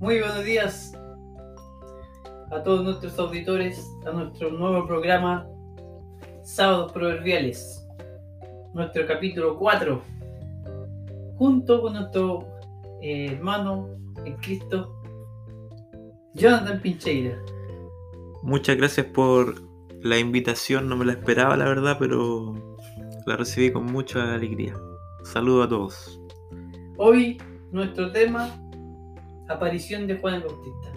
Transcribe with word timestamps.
Muy 0.00 0.18
buenos 0.18 0.46
días 0.46 0.98
a 2.50 2.62
todos 2.62 2.82
nuestros 2.82 3.18
auditores 3.18 3.86
a 4.06 4.12
nuestro 4.12 4.50
nuevo 4.50 4.86
programa 4.86 5.46
Sábados 6.42 6.90
Proverbiales, 6.92 7.86
nuestro 8.72 9.06
capítulo 9.06 9.58
4, 9.58 10.02
junto 11.36 11.82
con 11.82 11.92
nuestro 11.92 12.46
eh, 13.02 13.32
hermano 13.32 13.90
en 14.24 14.36
Cristo, 14.38 14.90
Jonathan 16.32 16.80
Pincheira. 16.80 17.38
Muchas 18.42 18.78
gracias 18.78 19.04
por 19.04 19.54
la 20.00 20.18
invitación, 20.18 20.88
no 20.88 20.96
me 20.96 21.04
la 21.04 21.12
esperaba 21.12 21.58
la 21.58 21.66
verdad, 21.66 21.98
pero 21.98 22.54
la 23.26 23.36
recibí 23.36 23.70
con 23.70 23.84
mucha 23.84 24.32
alegría. 24.32 24.74
Saludos 25.24 25.66
a 25.66 25.68
todos. 25.68 26.20
Hoy 26.96 27.36
nuestro 27.70 28.10
tema, 28.12 28.50
aparición 29.50 30.06
de 30.06 30.16
Juan 30.16 30.34
el 30.34 30.42
Bautista. 30.42 30.92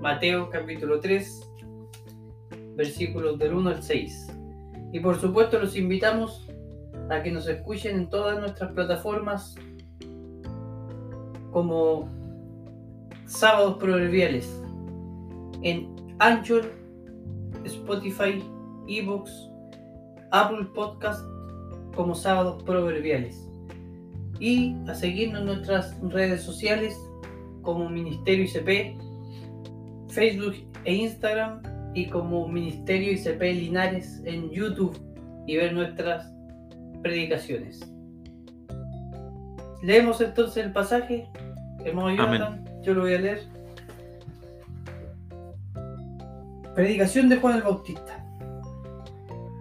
Mateo 0.00 0.50
capítulo 0.50 1.00
3, 1.00 1.52
versículos 2.76 3.38
del 3.38 3.54
1 3.54 3.70
al 3.70 3.82
6. 3.82 4.26
Y 4.92 5.00
por 5.00 5.18
supuesto 5.18 5.58
los 5.58 5.76
invitamos 5.76 6.46
a 7.10 7.22
que 7.22 7.32
nos 7.32 7.48
escuchen 7.48 7.96
en 7.96 8.10
todas 8.10 8.38
nuestras 8.38 8.72
plataformas 8.72 9.54
como 11.50 12.08
Sábados 13.24 13.78
Proverbiales, 13.78 14.62
en 15.62 15.96
Anchor, 16.18 16.70
Spotify, 17.64 18.44
Evox, 18.86 19.32
Apple 20.30 20.68
Podcast 20.74 21.24
como 21.94 22.14
Sábados 22.14 22.62
Proverbiales. 22.64 23.48
Y 24.38 24.76
a 24.86 24.94
seguirnos 24.94 25.40
en 25.40 25.46
nuestras 25.46 25.98
redes 26.02 26.42
sociales 26.42 27.00
como 27.66 27.90
Ministerio 27.90 28.44
ICP, 28.44 28.96
Facebook 30.08 30.54
e 30.84 30.94
Instagram 30.94 31.60
y 31.94 32.06
como 32.06 32.46
Ministerio 32.46 33.12
ICP 33.12 33.42
Linares 33.42 34.22
en 34.24 34.48
YouTube 34.50 34.96
y 35.46 35.56
ver 35.56 35.74
nuestras 35.74 36.32
predicaciones. 37.02 37.80
Leemos 39.82 40.20
entonces 40.20 40.64
el 40.64 40.72
pasaje. 40.72 41.28
Hermano 41.84 42.14
Jonathan, 42.14 42.64
yo 42.82 42.94
lo 42.94 43.02
voy 43.02 43.14
a 43.14 43.20
leer. 43.20 43.40
Predicación 46.74 47.28
de 47.28 47.36
Juan 47.36 47.56
el 47.56 47.62
Bautista. 47.62 48.24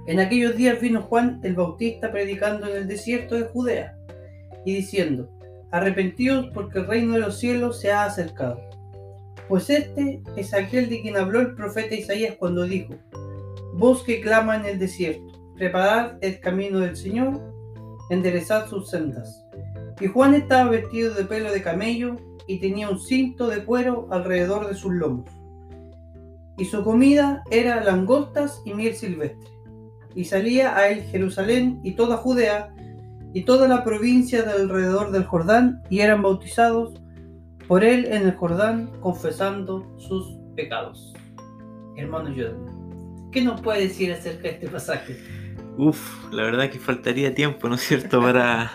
En 0.08 0.20
aquellos 0.20 0.56
días 0.56 0.80
vino 0.80 1.02
Juan 1.02 1.40
el 1.44 1.56
Bautista 1.56 2.12
predicando 2.12 2.68
en 2.68 2.78
el 2.78 2.88
desierto 2.88 3.34
de 3.34 3.46
Judea 3.46 3.98
y 4.64 4.76
diciendo, 4.76 5.30
arrepentidos 5.72 6.48
porque 6.54 6.80
el 6.80 6.88
reino 6.88 7.14
de 7.14 7.20
los 7.20 7.40
cielos 7.40 7.80
se 7.80 7.92
ha 7.92 8.06
acercado. 8.06 8.60
Pues 9.48 9.70
este 9.70 10.24
es 10.36 10.54
aquel 10.54 10.90
de 10.90 11.02
quien 11.02 11.18
habló 11.18 11.40
el 11.40 11.56
profeta 11.56 11.96
Isaías 11.96 12.36
cuando 12.38 12.64
dijo, 12.64 12.96
voz 13.74 14.04
que 14.04 14.22
clama 14.22 14.56
en 14.56 14.66
el 14.66 14.80
desierto, 14.80 15.40
preparad 15.56 16.14
el 16.22 16.40
camino 16.40 16.80
del 16.80 16.96
Señor, 16.96 17.40
enderezad 18.10 18.68
sus 18.68 18.90
sendas. 18.90 19.46
Y 20.00 20.08
Juan 20.08 20.34
estaba 20.34 20.70
vestido 20.70 21.14
de 21.14 21.26
pelo 21.26 21.52
de 21.52 21.62
camello 21.62 22.16
y 22.48 22.60
tenía 22.60 22.90
un 22.90 23.00
cinto 23.00 23.48
de 23.48 23.64
cuero 23.64 24.08
alrededor 24.12 24.68
de 24.68 24.76
sus 24.76 24.94
lomos 24.94 25.30
y 26.58 26.66
su 26.66 26.84
comida 26.84 27.44
era 27.52 27.84
langostas 27.84 28.62
y 28.66 28.74
miel 28.74 28.96
silvestre. 28.96 29.50
Y 30.14 30.26
salía 30.26 30.78
a 30.78 30.88
él 30.88 31.04
Jerusalén 31.04 31.80
y 31.84 31.94
toda 31.94 32.18
Judea 32.18 32.74
y 33.36 33.44
toda 33.44 33.68
la 33.68 33.84
provincia 33.84 34.44
de 34.44 34.54
alrededor 34.54 35.12
del 35.12 35.26
Jordán 35.26 35.84
y 35.90 36.00
eran 36.00 36.22
bautizados 36.22 36.94
por 37.68 37.84
él 37.84 38.06
en 38.06 38.28
el 38.28 38.34
Jordán 38.34 38.90
confesando 39.02 39.86
sus 39.98 40.38
pecados. 40.56 41.14
Hermano 41.98 42.30
Jordan, 42.30 43.30
¿qué 43.34 43.42
nos 43.42 43.60
puede 43.60 43.82
decir 43.82 44.14
acerca 44.14 44.44
de 44.44 44.50
este 44.52 44.70
pasaje? 44.70 45.18
Uf, 45.78 46.32
la 46.32 46.44
verdad 46.44 46.70
que 46.70 46.80
faltaría 46.80 47.36
tiempo, 47.36 47.68
¿no 47.68 47.76
es 47.76 47.82
cierto?, 47.82 48.22
para 48.22 48.72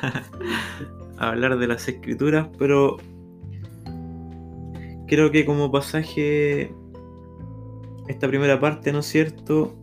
hablar 1.17 1.59
de 1.59 1.67
las 1.67 1.89
escrituras, 1.89 2.47
pero 2.59 2.99
creo 5.09 5.31
que 5.31 5.47
como 5.47 5.73
pasaje 5.73 6.71
esta 8.09 8.29
primera 8.29 8.61
parte, 8.61 8.93
¿no 8.93 8.99
es 8.99 9.07
cierto? 9.07 9.75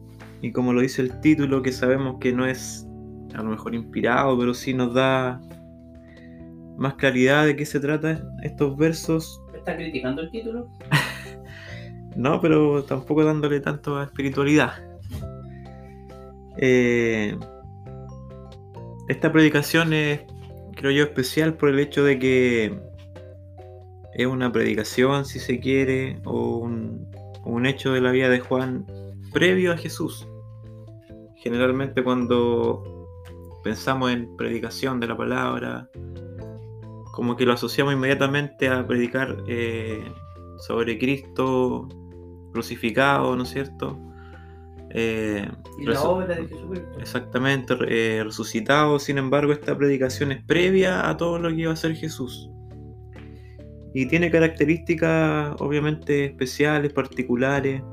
Y 0.43 0.51
como 0.51 0.71
lo 0.71 0.81
dice 0.81 1.01
el 1.01 1.19
título, 1.19 1.63
que 1.63 1.71
sabemos 1.71 2.17
que 2.19 2.31
no 2.31 2.45
es 2.45 2.86
a 3.33 3.43
lo 3.43 3.49
mejor 3.49 3.75
inspirado, 3.75 4.37
pero 4.37 4.53
sí 4.53 4.73
nos 4.73 4.93
da 4.93 5.41
más 6.77 6.93
claridad 6.95 7.45
de 7.45 7.55
qué 7.55 7.65
se 7.65 7.79
trata 7.79 8.21
estos 8.43 8.77
versos. 8.77 9.41
¿Está 9.55 9.75
criticando 9.75 10.21
el 10.21 10.31
título? 10.31 10.69
no, 12.15 12.39
pero 12.39 12.83
tampoco 12.83 13.23
dándole 13.23 13.59
tanto 13.59 13.97
a 13.97 14.03
espiritualidad. 14.05 14.73
Eh, 16.57 17.37
esta 19.07 19.31
predicación 19.31 19.93
es, 19.93 20.21
creo 20.75 20.91
yo, 20.91 21.03
especial 21.03 21.55
por 21.55 21.69
el 21.69 21.79
hecho 21.79 22.03
de 22.03 22.19
que 22.19 22.79
es 24.13 24.27
una 24.27 24.51
predicación, 24.51 25.25
si 25.25 25.39
se 25.39 25.59
quiere, 25.59 26.19
o 26.25 26.57
un, 26.57 27.07
un 27.45 27.65
hecho 27.65 27.93
de 27.93 28.01
la 28.01 28.11
vida 28.11 28.29
de 28.29 28.39
Juan 28.39 28.85
previo 29.31 29.71
a 29.71 29.77
Jesús. 29.77 30.27
Generalmente 31.35 32.03
cuando 32.03 32.96
pensamos 33.67 34.13
en 34.13 34.33
predicación 34.37 35.01
de 35.01 35.07
la 35.07 35.17
palabra, 35.17 35.89
como 37.11 37.35
que 37.35 37.45
lo 37.45 37.51
asociamos 37.51 37.93
inmediatamente 37.93 38.69
a 38.69 38.87
predicar 38.87 39.43
eh, 39.45 40.09
sobre 40.65 40.97
Cristo 40.97 41.89
crucificado, 42.53 43.35
¿no 43.35 43.43
es 43.43 43.49
cierto? 43.49 43.99
Eh, 44.91 45.45
y 45.79 45.85
la 45.85 46.01
obra 46.01 46.27
de 46.27 46.47
Jesucristo. 46.47 46.97
Exactamente, 46.97 47.75
eh, 47.89 48.23
resucitado. 48.23 48.99
Sin 48.99 49.17
embargo, 49.17 49.51
esta 49.51 49.77
predicación 49.77 50.31
es 50.31 50.41
previa 50.45 51.09
a 51.09 51.17
todo 51.17 51.37
lo 51.37 51.49
que 51.49 51.55
iba 51.55 51.71
a 51.71 51.73
hacer 51.73 51.93
Jesús. 51.93 52.49
Y 53.93 54.05
tiene 54.05 54.31
características 54.31 55.59
obviamente 55.59 56.23
especiales, 56.23 56.93
particulares, 56.93 57.83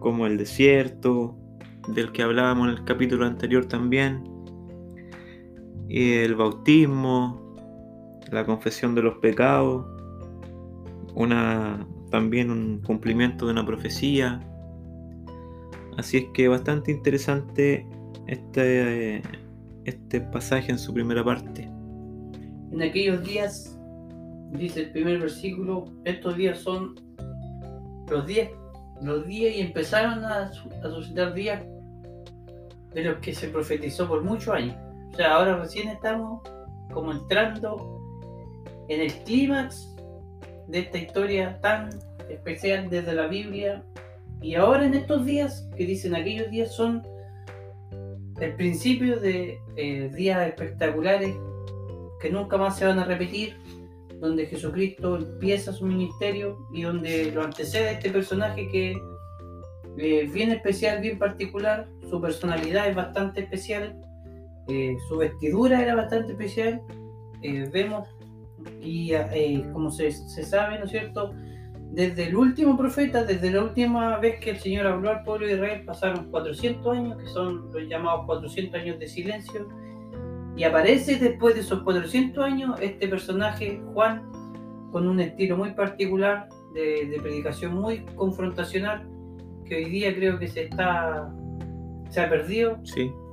como 0.00 0.26
el 0.26 0.36
desierto, 0.36 1.38
del 1.86 2.10
que 2.10 2.24
hablábamos 2.24 2.70
en 2.70 2.78
el 2.78 2.84
capítulo 2.84 3.24
anterior 3.24 3.66
también, 3.66 4.35
el 5.88 6.34
bautismo, 6.34 7.54
la 8.30 8.44
confesión 8.44 8.94
de 8.94 9.02
los 9.02 9.18
pecados, 9.18 9.86
una, 11.14 11.86
también 12.10 12.50
un 12.50 12.82
cumplimiento 12.82 13.46
de 13.46 13.52
una 13.52 13.64
profecía. 13.64 14.40
Así 15.96 16.18
es 16.18 16.24
que 16.34 16.48
bastante 16.48 16.90
interesante 16.90 17.86
este, 18.26 19.22
este 19.84 20.20
pasaje 20.20 20.72
en 20.72 20.78
su 20.78 20.92
primera 20.92 21.24
parte. 21.24 21.70
En 22.72 22.82
aquellos 22.82 23.24
días 23.24 23.78
dice 24.52 24.82
el 24.82 24.90
primer 24.92 25.18
versículo, 25.18 25.86
estos 26.04 26.36
días 26.36 26.58
son 26.58 26.94
los 28.10 28.26
días, 28.26 28.50
los 29.02 29.26
días 29.26 29.54
y 29.54 29.60
empezaron 29.60 30.24
a, 30.24 30.52
suscitar 30.52 31.34
días 31.34 31.62
de 32.94 33.04
los 33.04 33.18
que 33.18 33.34
se 33.34 33.48
profetizó 33.48 34.08
por 34.08 34.22
muchos 34.22 34.54
años. 34.54 34.76
O 35.12 35.16
sea, 35.16 35.36
ahora 35.36 35.56
recién 35.56 35.88
estamos 35.88 36.42
como 36.92 37.12
entrando 37.12 38.00
en 38.88 39.00
el 39.00 39.12
clímax 39.24 39.94
de 40.68 40.80
esta 40.80 40.98
historia 40.98 41.60
tan 41.60 41.90
especial 42.28 42.88
desde 42.90 43.12
la 43.14 43.26
Biblia. 43.26 43.84
Y 44.42 44.54
ahora 44.54 44.84
en 44.84 44.94
estos 44.94 45.24
días, 45.24 45.68
que 45.76 45.86
dicen 45.86 46.14
aquellos 46.14 46.50
días, 46.50 46.74
son 46.74 47.02
el 48.40 48.54
principio 48.54 49.18
de 49.18 49.58
eh, 49.76 50.10
días 50.14 50.46
espectaculares 50.46 51.34
que 52.20 52.30
nunca 52.30 52.56
más 52.56 52.78
se 52.78 52.86
van 52.86 52.98
a 52.98 53.04
repetir, 53.04 53.56
donde 54.20 54.46
Jesucristo 54.46 55.16
empieza 55.16 55.72
su 55.72 55.86
ministerio 55.86 56.58
y 56.72 56.82
donde 56.82 57.30
lo 57.32 57.42
antecede 57.42 57.92
este 57.92 58.10
personaje 58.10 58.68
que 58.68 58.92
eh, 59.98 60.22
es 60.24 60.32
bien 60.32 60.50
especial, 60.50 61.00
bien 61.00 61.18
particular, 61.18 61.88
su 62.08 62.20
personalidad 62.20 62.88
es 62.88 62.96
bastante 62.96 63.42
especial, 63.42 64.00
eh, 64.68 64.96
su 65.08 65.18
vestidura 65.18 65.82
era 65.82 65.94
bastante 65.94 66.32
especial, 66.32 66.82
eh, 67.42 67.68
vemos 67.72 68.08
y 68.80 69.12
como 69.72 69.90
se, 69.90 70.10
se, 70.10 70.44
sabe, 70.44 70.78
¿no 70.78 70.86
es 70.86 70.90
cierto? 70.90 71.32
Desde 71.92 72.26
el 72.26 72.36
último 72.36 72.76
profeta, 72.76 73.24
desde 73.24 73.50
la 73.50 73.62
última 73.62 74.18
vez 74.18 74.40
que 74.40 74.50
el 74.50 74.58
Señor 74.58 74.86
habló 74.86 75.10
al 75.10 75.22
pueblo 75.22 75.46
de 75.46 75.54
Israel, 75.54 75.84
pasaron 75.84 76.30
400 76.30 76.96
años, 76.96 77.16
que 77.16 77.28
son 77.28 77.70
los 77.72 77.88
llamados 77.88 78.26
400 78.26 78.80
años 78.80 78.98
de 78.98 79.06
silencio, 79.06 79.68
y 80.56 80.64
aparece 80.64 81.16
después 81.16 81.54
de 81.54 81.60
esos 81.60 81.82
400 81.82 82.44
años 82.44 82.80
este 82.80 83.06
personaje, 83.08 83.80
Juan, 83.92 84.30
con 84.90 85.06
un 85.06 85.20
estilo 85.20 85.56
muy 85.56 85.72
particular 85.74 86.48
de, 86.72 87.18
predicación 87.22 87.74
muy 87.74 88.04
confrontacional, 88.16 89.06
que 89.66 89.76
hoy 89.76 89.84
día 89.86 90.14
creo 90.14 90.38
que 90.38 90.48
se 90.48 90.64
está 90.64 91.32
se 92.08 92.20
ha 92.20 92.30
perdido 92.30 92.78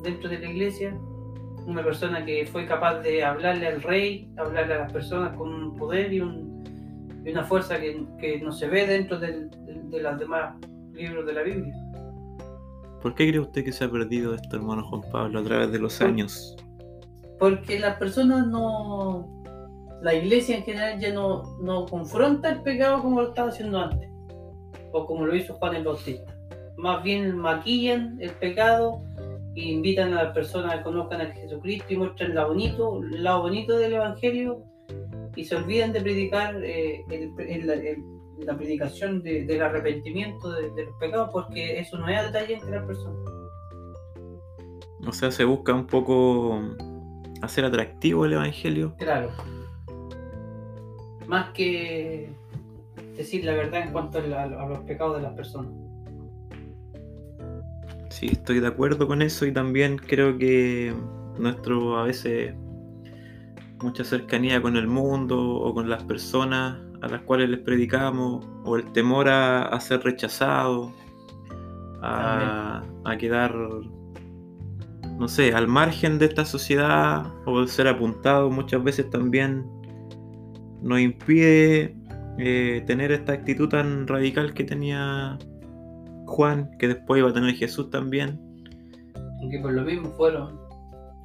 dentro 0.04 0.30
de 0.30 0.40
la 0.40 0.50
iglesia. 0.50 0.98
Una 1.66 1.84
persona 1.84 2.26
que 2.26 2.46
fue 2.46 2.66
capaz 2.66 3.00
de 3.00 3.24
hablarle 3.24 3.68
al 3.68 3.82
rey, 3.82 4.30
hablarle 4.38 4.74
a 4.74 4.78
las 4.80 4.92
personas 4.94 5.36
con 5.38 5.54
un 5.54 5.76
poder 5.78 6.12
y 6.12 6.20
un, 6.20 6.64
y 7.26 7.32
una 7.32 7.44
fuerza 7.44 7.80
que, 7.80 8.06
que 8.20 8.42
no 8.42 8.52
se 8.52 8.68
ve 8.68 8.86
dentro 8.86 9.18
del- 9.20 9.50
de, 9.66 9.82
de 9.86 10.02
los 10.02 10.20
demás 10.20 10.56
libros 10.94 11.26
de 11.26 11.34
la 11.34 11.42
Biblia. 11.44 11.74
¿Por 13.02 13.16
qué 13.16 13.28
cree 13.30 13.40
usted 13.40 13.64
que 13.64 13.72
se 13.72 13.84
ha 13.86 13.90
perdido 13.92 14.34
esto, 14.34 14.56
hermano 14.58 14.84
Juan 14.90 15.02
Pablo, 15.12 15.40
a 15.40 15.44
través 15.44 15.72
de 15.72 15.80
los 15.80 15.98
Por- 15.98 16.08
años? 16.08 16.56
Porque 17.40 17.80
las 17.80 17.98
personas 17.98 18.48
no. 18.48 19.30
La 20.02 20.14
iglesia 20.14 20.58
en 20.58 20.64
general 20.64 21.00
ya 21.00 21.14
no, 21.14 21.44
no 21.62 21.86
confronta 21.86 22.50
el 22.50 22.62
pecado 22.62 23.02
como 23.02 23.22
lo 23.22 23.30
estaba 23.30 23.50
haciendo 23.50 23.80
antes. 23.80 24.10
O 24.92 25.06
como 25.06 25.26
lo 25.26 25.34
hizo 25.36 25.54
Juan 25.56 25.76
el 25.76 25.84
Bautista. 25.86 26.34
Más 26.78 27.02
bien 27.04 27.38
maquillan 27.38 28.18
el 28.20 28.32
pecado 28.32 29.02
invitan 29.56 30.14
a 30.14 30.24
las 30.24 30.34
personas 30.34 30.74
a 30.74 30.78
que 30.78 30.84
conozcan 30.84 31.22
a 31.22 31.26
Jesucristo 31.28 31.94
y 31.94 31.98
muestran 31.98 32.30
el 32.32 32.36
lado 32.36 32.48
bonito, 32.50 33.02
lado 33.04 33.42
bonito 33.44 33.78
del 33.78 33.94
Evangelio 33.94 34.64
y 35.36 35.46
se 35.46 35.56
olvidan 35.56 35.94
de 35.94 36.02
predicar 36.02 36.56
eh, 36.64 37.04
el- 37.10 37.34
el- 37.40 37.70
el- 37.70 38.04
la 38.46 38.58
predicación 38.58 39.22
de- 39.22 39.46
del 39.46 39.62
arrepentimiento 39.62 40.52
de, 40.52 40.72
de 40.72 40.86
los 40.86 40.96
pecados 41.00 41.30
porque 41.32 41.80
eso 41.80 41.98
no 41.98 42.08
es 42.10 42.22
detalle 42.32 42.56
entre 42.56 42.72
las 42.72 42.86
personas. 42.86 43.20
O 45.08 45.12
sea, 45.12 45.32
se 45.32 45.44
busca 45.46 45.74
un 45.74 45.86
poco 45.86 46.60
hacer 47.42 47.66
atractivo 47.66 48.26
el 48.26 48.34
Evangelio. 48.34 48.96
Claro. 48.98 49.30
Más 51.28 51.50
que 51.54 52.30
decir 53.16 53.44
la 53.46 53.54
verdad 53.54 53.82
en 53.84 53.92
cuanto 53.92 54.18
a, 54.20 54.44
a 54.44 54.68
los 54.68 54.80
pecados 54.80 55.18
de 55.18 55.24
las 55.24 55.34
personas. 55.34 55.72
Sí, 58.14 58.28
estoy 58.28 58.60
de 58.60 58.68
acuerdo 58.68 59.08
con 59.08 59.24
eso 59.24 59.44
y 59.48 59.52
también 59.52 59.98
creo 59.98 60.38
que 60.38 60.94
nuestro 61.40 61.98
a 61.98 62.04
veces 62.04 62.54
mucha 63.82 64.04
cercanía 64.04 64.62
con 64.62 64.78
el 64.78 64.88
mundo 64.88 65.42
o 65.42 65.74
con 65.74 65.90
las 65.90 66.04
personas 66.04 66.80
a 67.02 67.08
las 67.08 67.24
cuales 67.24 67.50
les 67.50 67.62
predicamos 67.62 68.46
o 68.66 68.76
el 68.76 68.84
temor 68.92 69.30
a, 69.30 69.64
a 69.64 69.80
ser 69.80 70.02
rechazado, 70.02 70.94
a, 72.04 72.84
a 73.04 73.18
quedar, 73.18 73.56
no 75.18 75.28
sé, 75.28 75.56
al 75.56 75.68
margen 75.68 76.20
de 76.20 76.28
esta 76.28 76.46
sociedad 76.46 77.34
o 77.48 77.66
ser 77.66 77.88
apuntado 77.88 78.52
muchas 78.52 78.84
veces 78.84 79.10
también 79.10 79.66
nos 80.84 81.00
impide 81.00 81.96
eh, 82.38 82.84
tener 82.86 83.12
esta 83.12 83.34
actitud 83.34 83.70
tan 83.70 84.06
radical 84.08 84.54
que 84.54 84.66
tenía 84.66 85.40
Juan, 86.26 86.70
que 86.80 86.88
después 86.88 87.20
iba 87.20 87.30
a 87.30 87.34
tener 87.34 87.54
Jesús 87.56 87.90
también. 87.90 88.40
Aunque 89.42 89.60
por 89.60 89.74
lo 89.74 89.82
mismo 89.84 90.10
fueron. 90.12 90.60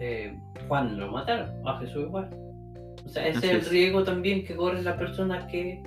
eh, 0.00 0.39
Juan 0.69 0.99
lo 0.99 1.11
mataron, 1.11 1.50
a 1.67 1.79
Jesús 1.81 2.05
igual. 2.06 2.29
O 3.05 3.09
sea, 3.09 3.27
ese 3.27 3.39
Así 3.39 3.47
es 3.47 3.53
el 3.53 3.59
es. 3.61 3.71
riesgo 3.71 4.05
también 4.05 4.45
que 4.45 4.55
corren 4.56 4.85
las 4.85 4.97
personas 4.97 5.45
que 5.50 5.83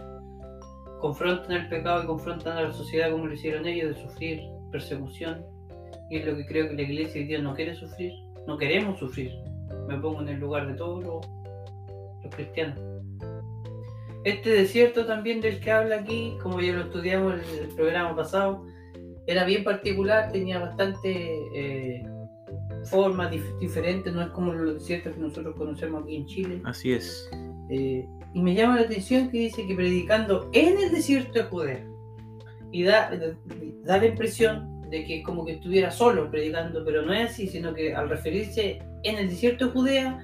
confrontan 0.99 1.51
el 1.51 1.69
pecado 1.69 2.03
y 2.03 2.07
confrontan 2.07 2.57
a 2.57 2.61
la 2.63 2.73
sociedad 2.73 3.11
como 3.11 3.27
lo 3.27 3.33
hicieron 3.33 3.65
ellos, 3.65 3.95
de 3.95 4.01
sufrir 4.01 4.41
persecución. 4.71 5.45
Y 6.09 6.17
es 6.17 6.25
lo 6.25 6.35
que 6.35 6.45
creo 6.45 6.67
que 6.69 6.75
la 6.75 6.81
iglesia 6.81 7.21
hoy 7.21 7.27
día 7.27 7.39
no 7.39 7.53
quiere 7.53 7.75
sufrir. 7.75 8.11
No 8.47 8.57
queremos 8.57 8.99
sufrir. 8.99 9.31
Me 9.87 9.97
pongo 9.97 10.21
en 10.21 10.29
el 10.29 10.39
lugar 10.39 10.67
de 10.67 10.73
todos 10.73 11.03
los, 11.03 11.25
los 12.23 12.35
cristianos. 12.35 12.79
Este 14.23 14.49
desierto 14.51 15.05
también 15.05 15.41
del 15.41 15.59
que 15.59 15.71
habla 15.71 15.97
aquí, 15.97 16.37
como 16.43 16.59
ya 16.61 16.73
lo 16.73 16.81
estudiamos 16.81 17.33
en 17.35 17.63
el 17.69 17.75
programa 17.75 18.15
pasado, 18.15 18.65
era 19.31 19.45
bien 19.45 19.63
particular, 19.63 20.31
tenía 20.31 20.59
bastante 20.59 21.39
eh, 21.55 22.03
formas 22.85 23.31
dif- 23.31 23.57
diferentes, 23.59 24.13
no 24.13 24.21
es 24.21 24.29
como 24.29 24.53
los 24.53 24.75
desiertos 24.75 25.13
que 25.13 25.19
nosotros 25.21 25.55
conocemos 25.55 26.03
aquí 26.03 26.15
en 26.17 26.25
Chile. 26.25 26.61
Así 26.65 26.93
es. 26.93 27.29
Eh, 27.69 28.05
y 28.33 28.41
me 28.41 28.53
llama 28.53 28.75
la 28.77 28.81
atención 28.83 29.29
que 29.29 29.39
dice 29.39 29.65
que 29.67 29.75
predicando 29.75 30.49
en 30.53 30.77
el 30.77 30.91
desierto 30.91 31.33
de 31.39 31.43
Judea. 31.45 31.87
Y 32.71 32.83
da, 32.83 33.11
da 33.83 33.97
la 33.97 34.05
impresión 34.05 34.81
de 34.89 35.03
que 35.05 35.23
como 35.23 35.45
que 35.45 35.53
estuviera 35.53 35.91
solo 35.91 36.29
predicando, 36.31 36.83
pero 36.85 37.01
no 37.01 37.13
es 37.13 37.31
así, 37.31 37.47
sino 37.47 37.73
que 37.73 37.93
al 37.93 38.09
referirse 38.09 38.79
en 39.03 39.17
el 39.17 39.29
desierto 39.29 39.65
de 39.67 39.71
Judea, 39.71 40.19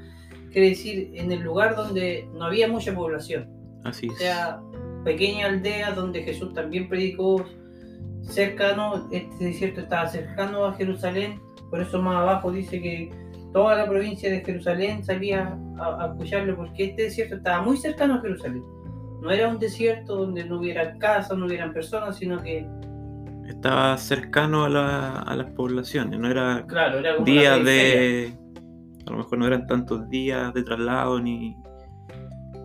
quiere 0.51 0.69
decir 0.69 1.12
en 1.13 1.31
el 1.31 1.42
lugar 1.42 1.75
donde 1.75 2.27
no 2.33 2.45
había 2.45 2.68
mucha 2.68 2.94
población. 2.95 3.50
Así 3.83 4.07
O 4.09 4.13
es. 4.13 4.18
sea, 4.19 4.59
pequeña 5.04 5.48
aldea 5.48 5.92
donde 5.92 6.24
Jesús 6.24 6.54
también 6.54 6.89
predicó 6.89 7.45
cercano, 8.27 9.07
este 9.12 9.45
desierto 9.45 9.81
estaba 9.81 10.07
cercano 10.07 10.65
a 10.65 10.74
Jerusalén, 10.74 11.39
por 11.69 11.81
eso 11.81 12.01
más 12.01 12.18
abajo 12.18 12.51
dice 12.51 12.81
que 12.81 13.12
toda 13.53 13.75
la 13.75 13.88
provincia 13.88 14.29
de 14.29 14.41
Jerusalén 14.44 15.03
salía 15.03 15.57
a, 15.79 16.03
a 16.03 16.07
escucharlo 16.12 16.56
porque 16.56 16.85
este 16.85 17.03
desierto 17.03 17.35
estaba 17.35 17.62
muy 17.63 17.77
cercano 17.77 18.15
a 18.15 18.21
Jerusalén. 18.21 18.63
No 19.21 19.31
era 19.31 19.47
un 19.47 19.57
desierto 19.57 20.15
donde 20.15 20.45
no 20.45 20.59
hubiera 20.59 20.95
casas, 20.97 21.38
no 21.38 21.45
hubieran 21.47 21.74
personas, 21.74 22.18
sino 22.18 22.41
que, 22.41 22.68
Estaba 23.47 23.97
cercano 23.97 24.65
a, 24.65 24.69
la- 24.69 25.19
a 25.19 25.35
las 25.35 25.50
poblaciones, 25.51 26.19
no 26.19 26.30
era 26.30 26.65
claro, 26.68 27.00
era 27.00 27.18
días 27.23 27.63
de. 27.63 28.33
A 29.07 29.12
lo 29.12 29.18
mejor 29.19 29.38
no 29.39 29.47
eran 29.47 29.65
tantos 29.68 30.07
días 30.09 30.53
de 30.53 30.63
traslado 30.63 31.19
ni, 31.21 31.56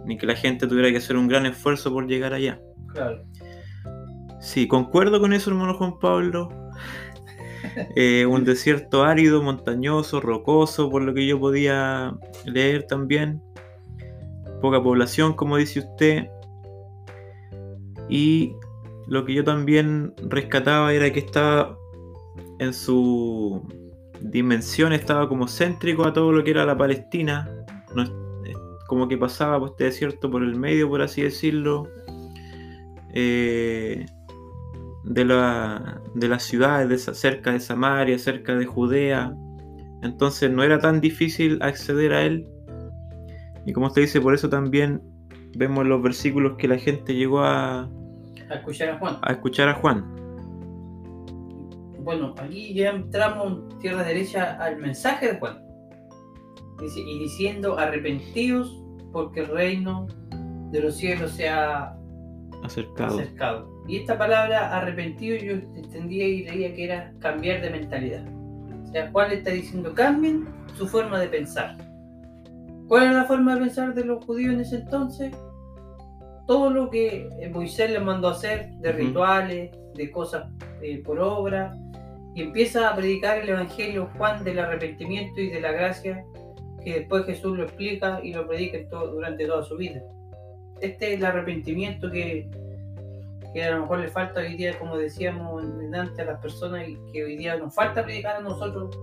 ni 0.04 0.16
que 0.18 0.26
la 0.26 0.34
gente 0.34 0.66
tuviera 0.66 0.90
que 0.90 0.96
hacer 0.96 1.16
un 1.16 1.28
gran 1.28 1.46
esfuerzo 1.46 1.92
por 1.92 2.08
llegar 2.08 2.34
allá. 2.34 2.60
Claro. 2.92 3.22
Sí, 4.42 4.66
concuerdo 4.66 5.20
con 5.20 5.32
eso, 5.32 5.50
hermano 5.50 5.74
Juan 5.74 5.98
Pablo. 6.00 6.48
Eh, 7.94 8.26
un 8.26 8.44
desierto 8.44 9.04
árido, 9.04 9.40
montañoso, 9.40 10.20
rocoso, 10.20 10.90
por 10.90 11.02
lo 11.02 11.14
que 11.14 11.26
yo 11.26 11.38
podía 11.38 12.12
leer 12.44 12.82
también. 12.88 13.40
Poca 14.60 14.82
población, 14.82 15.34
como 15.34 15.56
dice 15.56 15.78
usted. 15.78 16.26
Y 18.08 18.54
lo 19.06 19.24
que 19.24 19.34
yo 19.34 19.44
también 19.44 20.12
rescataba 20.28 20.92
era 20.92 21.10
que 21.12 21.20
estaba 21.20 21.78
en 22.58 22.74
su 22.74 23.62
dimensión, 24.20 24.92
estaba 24.92 25.28
como 25.28 25.46
céntrico 25.46 26.04
a 26.04 26.12
todo 26.12 26.32
lo 26.32 26.42
que 26.42 26.50
era 26.50 26.66
la 26.66 26.76
Palestina. 26.76 27.48
No 27.94 28.04
como 28.92 29.08
que 29.08 29.16
pasaba 29.16 29.58
por 29.58 29.70
este 29.70 29.84
desierto 29.84 30.30
por 30.30 30.42
el 30.42 30.54
medio, 30.54 30.86
por 30.86 31.00
así 31.00 31.22
decirlo. 31.22 31.88
Eh, 33.14 34.04
de, 35.04 35.24
la, 35.24 36.00
de 36.14 36.28
las 36.28 36.42
ciudades 36.44 36.88
de 37.06 37.14
cerca 37.14 37.52
de 37.52 37.60
Samaria, 37.60 38.18
cerca 38.18 38.54
de 38.54 38.66
Judea. 38.66 39.34
Entonces 40.02 40.50
no 40.50 40.62
era 40.62 40.78
tan 40.78 41.00
difícil 41.00 41.58
acceder 41.62 42.12
a 42.12 42.22
él. 42.22 42.46
Y 43.66 43.72
como 43.72 43.86
usted 43.86 44.02
dice, 44.02 44.20
por 44.20 44.34
eso 44.34 44.48
también 44.48 45.00
vemos 45.56 45.86
los 45.86 46.02
versículos 46.02 46.56
que 46.58 46.66
la 46.68 46.78
gente 46.78 47.14
llegó 47.14 47.40
a, 47.40 47.88
A 48.50 48.54
escuchar 48.54 48.88
a 48.90 48.98
Juan. 48.98 49.18
a 49.22 49.32
escuchar 49.32 49.68
a 49.68 49.74
Juan. 49.74 50.04
Bueno, 52.00 52.34
aquí 52.38 52.74
ya 52.74 52.90
entramos 52.90 53.60
en 53.72 53.78
tierra 53.78 54.02
derecha 54.02 54.56
al 54.60 54.78
mensaje 54.78 55.32
de 55.32 55.38
Juan. 55.38 55.58
Dice, 56.80 56.98
y 57.00 57.18
diciendo, 57.20 57.78
arrepentidos 57.78 58.82
porque 59.12 59.40
el 59.40 59.48
reino 59.48 60.08
de 60.72 60.80
los 60.80 60.96
cielos 60.96 61.30
se 61.32 61.48
ha 61.48 61.94
Acercado. 62.64 63.18
acercado. 63.20 63.71
Y 63.88 63.96
esta 63.98 64.16
palabra 64.16 64.76
arrepentido 64.76 65.36
yo 65.36 65.52
entendía 65.76 66.26
y 66.26 66.44
leía 66.44 66.74
que 66.74 66.84
era 66.84 67.12
cambiar 67.18 67.60
de 67.62 67.70
mentalidad. 67.70 68.24
O 68.84 68.86
sea, 68.92 69.10
Juan 69.10 69.30
le 69.30 69.36
está 69.36 69.50
diciendo, 69.50 69.92
cambien 69.94 70.46
su 70.76 70.86
forma 70.86 71.18
de 71.20 71.28
pensar. 71.28 71.76
¿Cuál 72.88 73.04
era 73.04 73.12
la 73.14 73.24
forma 73.24 73.54
de 73.54 73.62
pensar 73.62 73.94
de 73.94 74.04
los 74.04 74.24
judíos 74.24 74.54
en 74.54 74.60
ese 74.60 74.76
entonces? 74.76 75.34
Todo 76.46 76.70
lo 76.70 76.90
que 76.90 77.28
Moisés 77.52 77.90
les 77.90 78.02
mandó 78.02 78.28
a 78.28 78.32
hacer, 78.32 78.70
de 78.80 78.90
Ujú. 78.90 78.98
rituales, 78.98 79.70
de 79.94 80.10
cosas 80.10 80.44
eh, 80.82 81.02
por 81.04 81.18
obra, 81.18 81.76
y 82.34 82.42
empieza 82.42 82.88
a 82.90 82.96
predicar 82.96 83.38
el 83.38 83.48
Evangelio 83.48 84.08
Juan 84.16 84.42
del 84.44 84.58
arrepentimiento 84.58 85.40
y 85.40 85.50
de 85.50 85.60
la 85.60 85.72
gracia, 85.72 86.24
que 86.84 87.00
después 87.00 87.24
Jesús 87.26 87.56
lo 87.56 87.64
explica 87.64 88.20
y 88.22 88.32
lo 88.34 88.46
predica 88.46 88.78
todo- 88.90 89.12
durante 89.12 89.46
toda 89.46 89.62
su 89.62 89.76
vida. 89.76 90.02
Este 90.80 91.12
es 91.12 91.18
el 91.18 91.24
arrepentimiento 91.24 92.10
que, 92.10 92.50
que 93.52 93.64
a 93.64 93.72
lo 93.72 93.82
mejor 93.82 93.98
le 94.00 94.08
falta 94.08 94.40
hoy 94.40 94.56
día, 94.56 94.78
como 94.78 94.96
decíamos 94.96 95.64
antes, 95.92 96.18
a 96.18 96.24
las 96.24 96.40
personas 96.40 96.88
y 96.88 96.98
que 97.12 97.24
hoy 97.24 97.36
día 97.36 97.56
nos 97.56 97.74
falta 97.74 98.04
predicar 98.04 98.36
a 98.36 98.40
nosotros, 98.40 98.98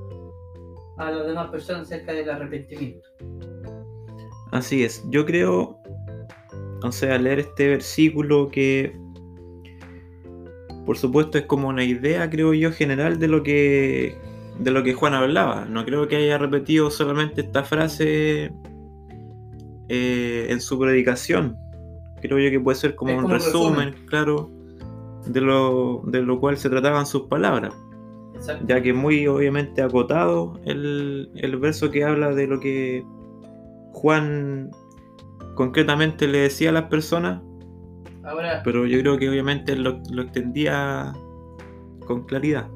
a 0.97 1.11
las 1.11 1.27
demás 1.27 1.49
personas 1.49 1.83
acerca 1.83 2.13
del 2.13 2.29
arrepentimiento. 2.29 3.07
Así 4.51 4.83
es. 4.83 5.03
Yo 5.09 5.25
creo, 5.25 5.79
o 6.83 6.91
sea, 6.91 7.17
leer 7.17 7.39
este 7.39 7.67
versículo 7.69 8.49
que, 8.49 8.97
por 10.85 10.97
supuesto, 10.97 11.37
es 11.37 11.45
como 11.45 11.67
una 11.67 11.83
idea, 11.83 12.29
creo 12.29 12.53
yo, 12.53 12.71
general 12.71 13.19
de 13.19 13.27
lo 13.27 13.43
que 13.43 14.17
de 14.59 14.71
lo 14.71 14.83
que 14.83 14.93
Juan 14.93 15.13
hablaba. 15.13 15.65
No 15.65 15.85
creo 15.85 16.07
que 16.07 16.17
haya 16.17 16.37
repetido 16.37 16.91
solamente 16.91 17.41
esta 17.41 17.63
frase 17.63 18.51
eh, 19.87 20.47
en 20.49 20.59
su 20.59 20.77
predicación. 20.77 21.57
Creo 22.21 22.39
yo 22.39 22.49
que 22.49 22.59
puede 22.59 22.75
ser 22.75 22.95
como 22.95 23.17
un 23.17 23.29
resumen, 23.29 23.95
claro, 24.05 24.49
de 25.25 25.41
lo, 25.41 26.01
de 26.05 26.21
lo 26.21 26.39
cual 26.39 26.57
se 26.57 26.69
trataban 26.69 27.05
sus 27.05 27.23
palabras 27.23 27.73
Exacto. 28.35 28.65
ya 28.67 28.81
que 28.81 28.93
muy 28.93 29.27
obviamente 29.27 29.81
acotado 29.81 30.59
el, 30.65 31.29
el 31.35 31.57
verso 31.57 31.91
que 31.91 32.03
habla 32.03 32.31
de 32.31 32.47
lo 32.47 32.59
que 32.59 33.03
Juan 33.93 34.71
concretamente 35.55 36.27
le 36.27 36.39
decía 36.39 36.69
a 36.69 36.73
las 36.73 36.83
personas 36.85 37.41
Ahora, 38.23 38.61
Pero 38.63 38.85
yo 38.85 38.99
creo 38.99 39.17
que 39.17 39.29
obviamente 39.29 39.75
lo, 39.75 40.01
lo 40.11 40.21
extendía 40.23 41.13
con 42.05 42.25
claridad. 42.25 42.67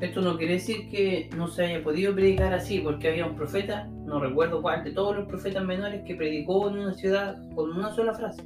esto 0.00 0.22
no 0.22 0.36
quiere 0.38 0.54
decir 0.54 0.88
que 0.90 1.28
no 1.36 1.46
se 1.46 1.64
haya 1.66 1.84
podido 1.84 2.14
predicar 2.14 2.52
así, 2.54 2.80
porque 2.80 3.08
había 3.08 3.26
un 3.26 3.36
profeta, 3.36 3.88
no 4.10 4.20
recuerdo 4.20 4.60
cuál, 4.60 4.82
de 4.84 4.90
todos 4.90 5.16
los 5.16 5.26
profetas 5.28 5.64
menores 5.64 6.02
que 6.04 6.16
predicó 6.16 6.68
en 6.68 6.78
una 6.80 6.94
ciudad 6.94 7.36
con 7.54 7.70
una 7.70 7.94
sola 7.94 8.12
frase. 8.12 8.42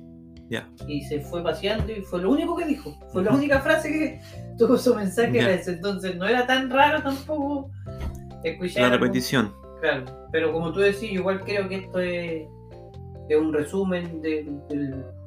Ya. 0.50 0.68
Y 0.86 1.00
se 1.04 1.20
fue 1.20 1.42
paseando 1.42 1.90
y 1.90 2.02
fue 2.02 2.20
lo 2.20 2.30
único 2.30 2.54
que 2.54 2.66
dijo. 2.66 2.94
Fue 3.12 3.24
la 3.24 3.32
única 3.32 3.60
frase 3.60 3.90
que 3.90 4.20
tuvo 4.58 4.76
su 4.76 4.94
mensaje 4.94 5.38
era 5.38 5.52
ese. 5.54 5.72
Entonces 5.72 6.16
no 6.16 6.26
era 6.26 6.46
tan 6.46 6.70
raro 6.70 7.02
tampoco 7.02 7.70
escuchar. 8.44 8.82
La 8.82 8.88
algo- 8.88 8.98
repetición. 9.06 9.52
Claro, 9.80 10.04
pero 10.30 10.52
como 10.52 10.70
tú 10.72 10.80
decís, 10.80 11.10
yo 11.10 11.20
igual 11.20 11.40
creo 11.40 11.66
que 11.68 11.76
esto 11.76 11.98
es, 11.98 12.46
es 13.28 13.36
un 13.38 13.52
resumen 13.52 14.20
de, 14.22 14.46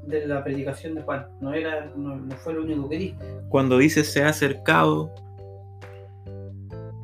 de 0.06 0.28
la 0.28 0.44
predicación 0.44 0.94
de 0.96 1.02
Juan. 1.02 1.26
No 1.42 1.54
era, 1.54 1.92
no, 1.96 2.16
no 2.16 2.36
fue 2.38 2.54
lo 2.54 2.62
único 2.64 2.88
que 2.88 2.98
dijo. 2.98 3.18
Cuando 3.50 3.78
dice 3.80 4.04
se 4.04 4.24
ha 4.24 4.30
acercado, 4.30 5.12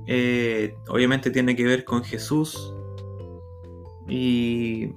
eh, 0.08 0.76
obviamente 0.90 1.32
tiene 1.32 1.56
que 1.56 1.64
ver 1.66 1.84
con 1.84 2.04
Jesús. 2.04 2.73
Y 4.08 4.90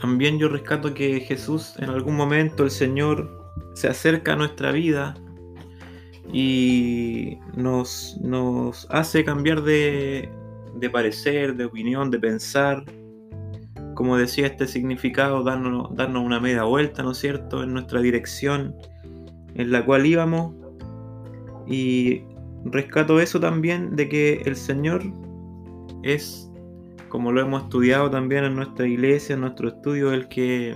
también 0.00 0.38
yo 0.38 0.48
rescato 0.48 0.94
que 0.94 1.20
Jesús 1.20 1.74
en 1.78 1.90
algún 1.90 2.16
momento 2.16 2.64
el 2.64 2.70
Señor 2.70 3.44
se 3.74 3.88
acerca 3.88 4.34
a 4.34 4.36
nuestra 4.36 4.70
vida 4.72 5.14
y 6.32 7.38
nos, 7.56 8.18
nos 8.20 8.86
hace 8.90 9.24
cambiar 9.24 9.62
de, 9.62 10.28
de 10.76 10.90
parecer, 10.90 11.56
de 11.56 11.64
opinión, 11.64 12.10
de 12.10 12.18
pensar. 12.18 12.84
Como 13.94 14.16
decía 14.16 14.46
este 14.46 14.66
significado, 14.66 15.42
darnos, 15.42 15.94
darnos 15.94 16.24
una 16.24 16.40
media 16.40 16.64
vuelta, 16.64 17.02
¿no 17.02 17.12
es 17.12 17.18
cierto?, 17.18 17.62
en 17.62 17.72
nuestra 17.72 18.00
dirección 18.00 18.74
en 19.54 19.70
la 19.70 19.84
cual 19.84 20.06
íbamos. 20.06 20.54
Y 21.66 22.22
rescato 22.64 23.20
eso 23.20 23.40
también 23.40 23.94
de 23.96 24.08
que 24.08 24.42
el 24.44 24.56
Señor 24.56 25.02
es, 26.02 26.50
como 27.14 27.30
lo 27.30 27.40
hemos 27.40 27.62
estudiado 27.62 28.10
también 28.10 28.42
en 28.42 28.56
nuestra 28.56 28.88
iglesia, 28.88 29.34
en 29.34 29.42
nuestro 29.42 29.68
estudio, 29.68 30.12
el 30.12 30.26
que 30.26 30.74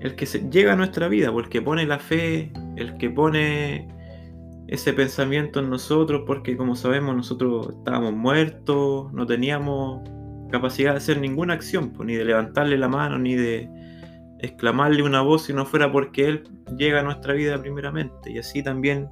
el 0.00 0.14
que 0.16 0.26
llega 0.26 0.74
a 0.74 0.76
nuestra 0.76 1.08
vida, 1.08 1.30
o 1.30 1.40
el 1.40 1.48
que 1.48 1.62
pone 1.62 1.86
la 1.86 1.98
fe, 1.98 2.52
el 2.76 2.98
que 2.98 3.08
pone 3.08 3.88
ese 4.68 4.92
pensamiento 4.92 5.60
en 5.60 5.70
nosotros, 5.70 6.24
porque 6.26 6.58
como 6.58 6.76
sabemos 6.76 7.16
nosotros 7.16 7.70
estábamos 7.70 8.12
muertos, 8.12 9.10
no 9.14 9.24
teníamos 9.26 10.06
capacidad 10.50 10.90
de 10.90 10.98
hacer 10.98 11.20
ninguna 11.20 11.54
acción, 11.54 11.94
pues, 11.94 12.06
ni 12.06 12.14
de 12.14 12.26
levantarle 12.26 12.76
la 12.76 12.88
mano, 12.88 13.18
ni 13.18 13.34
de 13.34 13.70
exclamarle 14.40 15.02
una 15.02 15.22
voz 15.22 15.44
si 15.44 15.54
no 15.54 15.64
fuera 15.64 15.90
porque 15.90 16.26
Él 16.26 16.44
llega 16.76 17.00
a 17.00 17.02
nuestra 17.02 17.32
vida 17.32 17.58
primeramente. 17.58 18.30
Y 18.30 18.36
así 18.36 18.62
también 18.62 19.08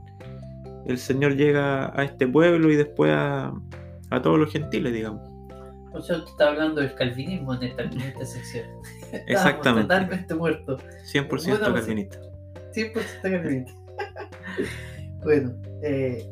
el 0.85 0.99
Señor 0.99 1.37
llega 1.37 1.99
a 1.99 2.05
este 2.05 2.29
pueblo 2.29 2.71
y 2.71 2.77
después 2.77 3.13
a, 3.15 3.51
a 4.11 4.21
todos 4.21 4.39
los 4.39 4.53
gentiles, 4.53 4.93
digamos. 4.93 5.34
O 5.95 6.03
sea, 6.03 6.17
usted 6.17 6.31
está 6.31 6.49
hablando 6.49 6.81
del 6.81 6.95
calvinismo 6.95 7.55
en 7.55 7.63
esta, 7.63 7.83
en 7.85 8.01
esta 8.01 8.25
sección. 8.25 8.67
Exactamente. 9.27 9.83
Totalmente 9.83 10.35
muertos. 10.35 10.83
100% 11.13 11.59
Bueno, 11.59 11.75
calvinista. 11.75 12.19
100% 12.75 13.23
calvinista. 13.23 13.73
bueno, 15.23 15.55
eh, 15.83 16.27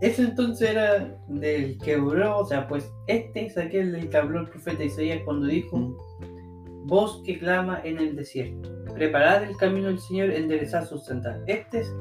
eso 0.00 0.22
entonces 0.22 0.70
era 0.70 1.16
del 1.28 1.78
que 1.78 1.94
habló, 1.94 2.38
o 2.38 2.46
sea, 2.46 2.66
pues 2.66 2.90
este 3.06 3.46
es 3.46 3.56
aquel 3.58 3.92
del 3.92 4.08
que 4.08 4.16
habló 4.16 4.40
el 4.40 4.48
profeta 4.48 4.82
Isaías 4.82 5.20
cuando 5.24 5.46
dijo, 5.46 5.78
Mm. 5.78 6.86
voz 6.86 7.22
que 7.24 7.38
clama 7.38 7.80
en 7.84 7.98
el 7.98 8.16
desierto, 8.16 8.68
preparad 8.94 9.44
el 9.44 9.56
camino 9.56 9.86
del 9.86 10.00
Señor, 10.00 10.30
enderezad 10.30 10.88
sus 10.88 11.04
sendas. 11.04 11.38
Este 11.46 11.80
es, 11.80 11.92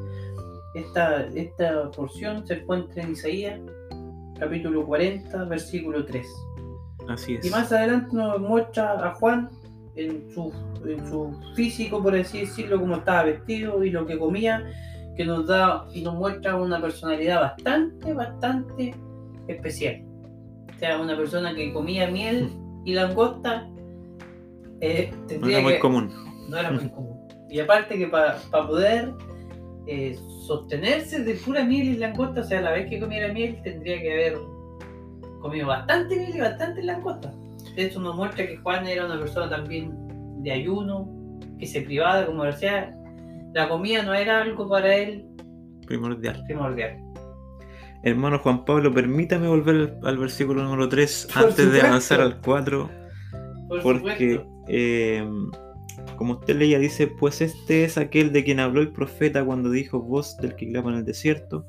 esta, 0.73 1.27
esta 1.35 1.91
porción 1.91 2.45
se 2.47 2.55
encuentra 2.55 3.03
en 3.03 3.11
Isaías, 3.11 3.59
capítulo 4.39 4.85
40, 4.85 5.43
versículo 5.45 6.05
3. 6.05 6.25
Así 7.07 7.35
es. 7.35 7.45
Y 7.45 7.49
más 7.49 7.71
adelante 7.71 8.15
nos 8.15 8.39
muestra 8.39 8.93
a 9.07 9.13
Juan 9.15 9.49
en 9.95 10.29
su, 10.33 10.51
en 10.85 11.07
su 11.09 11.35
físico, 11.55 12.01
por 12.01 12.15
así 12.15 12.41
decirlo, 12.41 12.79
cómo 12.79 12.95
estaba 12.95 13.23
vestido 13.23 13.83
y 13.83 13.89
lo 13.89 14.05
que 14.05 14.17
comía, 14.17 14.63
que 15.17 15.25
nos 15.25 15.47
da 15.47 15.85
y 15.93 16.01
nos 16.03 16.15
muestra 16.15 16.55
una 16.55 16.79
personalidad 16.81 17.41
bastante, 17.41 18.13
bastante 18.13 18.95
especial. 19.47 20.03
O 20.75 20.79
sea, 20.79 20.99
una 21.01 21.15
persona 21.17 21.53
que 21.53 21.73
comía 21.73 22.09
miel 22.09 22.49
y 22.85 22.93
langosta 22.93 23.67
eh, 24.79 25.11
No 25.39 25.47
era 25.47 25.61
muy 25.61 25.73
que- 25.73 25.79
común. 25.79 26.11
no 26.49 26.57
era 26.57 26.71
muy 26.71 26.89
común. 26.89 27.19
Y 27.49 27.59
aparte 27.59 27.97
que 27.97 28.07
para 28.07 28.37
poder 28.51 29.11
eh, 29.85 30.17
sostenerse 30.47 31.23
de 31.23 31.33
pura 31.35 31.63
miel 31.65 31.89
y 31.89 31.97
langosta, 31.97 32.41
o 32.41 32.43
sea, 32.43 32.59
a 32.59 32.61
la 32.61 32.71
vez 32.71 32.89
que 32.89 32.99
comiera 32.99 33.33
miel, 33.33 33.59
tendría 33.63 33.99
que 34.01 34.11
haber 34.13 34.37
comido 35.41 35.67
bastante 35.67 36.15
miel 36.15 36.35
y 36.35 36.39
bastante 36.39 36.83
langosta. 36.83 37.33
Eso 37.75 37.99
nos 37.99 38.15
muestra 38.15 38.47
que 38.47 38.57
Juan 38.57 38.87
era 38.87 39.05
una 39.05 39.19
persona 39.19 39.49
también 39.49 39.91
de 40.43 40.51
ayuno, 40.51 41.09
que 41.59 41.67
se 41.67 41.81
privaba, 41.81 42.25
como 42.25 42.43
decía, 42.43 42.91
la 43.53 43.69
comida 43.69 44.03
no 44.03 44.13
era 44.13 44.41
algo 44.41 44.67
para 44.69 44.95
él 44.95 45.25
Primordial. 45.85 46.43
primordial. 46.45 46.97
Hermano 48.03 48.39
Juan 48.39 48.65
Pablo, 48.65 48.91
permítame 48.93 49.47
volver 49.47 49.75
al, 49.75 49.99
al 50.03 50.17
versículo 50.17 50.63
número 50.63 50.89
3 50.89 51.27
Por 51.33 51.43
antes 51.45 51.71
de 51.71 51.81
avanzar 51.81 52.21
al 52.21 52.41
4. 52.41 52.89
Por 53.67 53.81
Porque, 53.83 54.43
eh, 54.67 55.23
como 56.15 56.33
usted 56.33 56.55
leía, 56.55 56.79
dice, 56.79 57.07
pues 57.07 57.41
este 57.41 57.83
es 57.83 57.97
aquel 57.97 58.31
de 58.31 58.43
quien 58.43 58.59
habló 58.59 58.81
el 58.81 58.91
profeta 58.91 59.45
cuando 59.45 59.69
dijo, 59.69 60.01
voz 60.01 60.37
del 60.37 60.55
que 60.55 60.67
clama 60.69 60.91
en 60.91 60.97
el 60.97 61.05
desierto, 61.05 61.65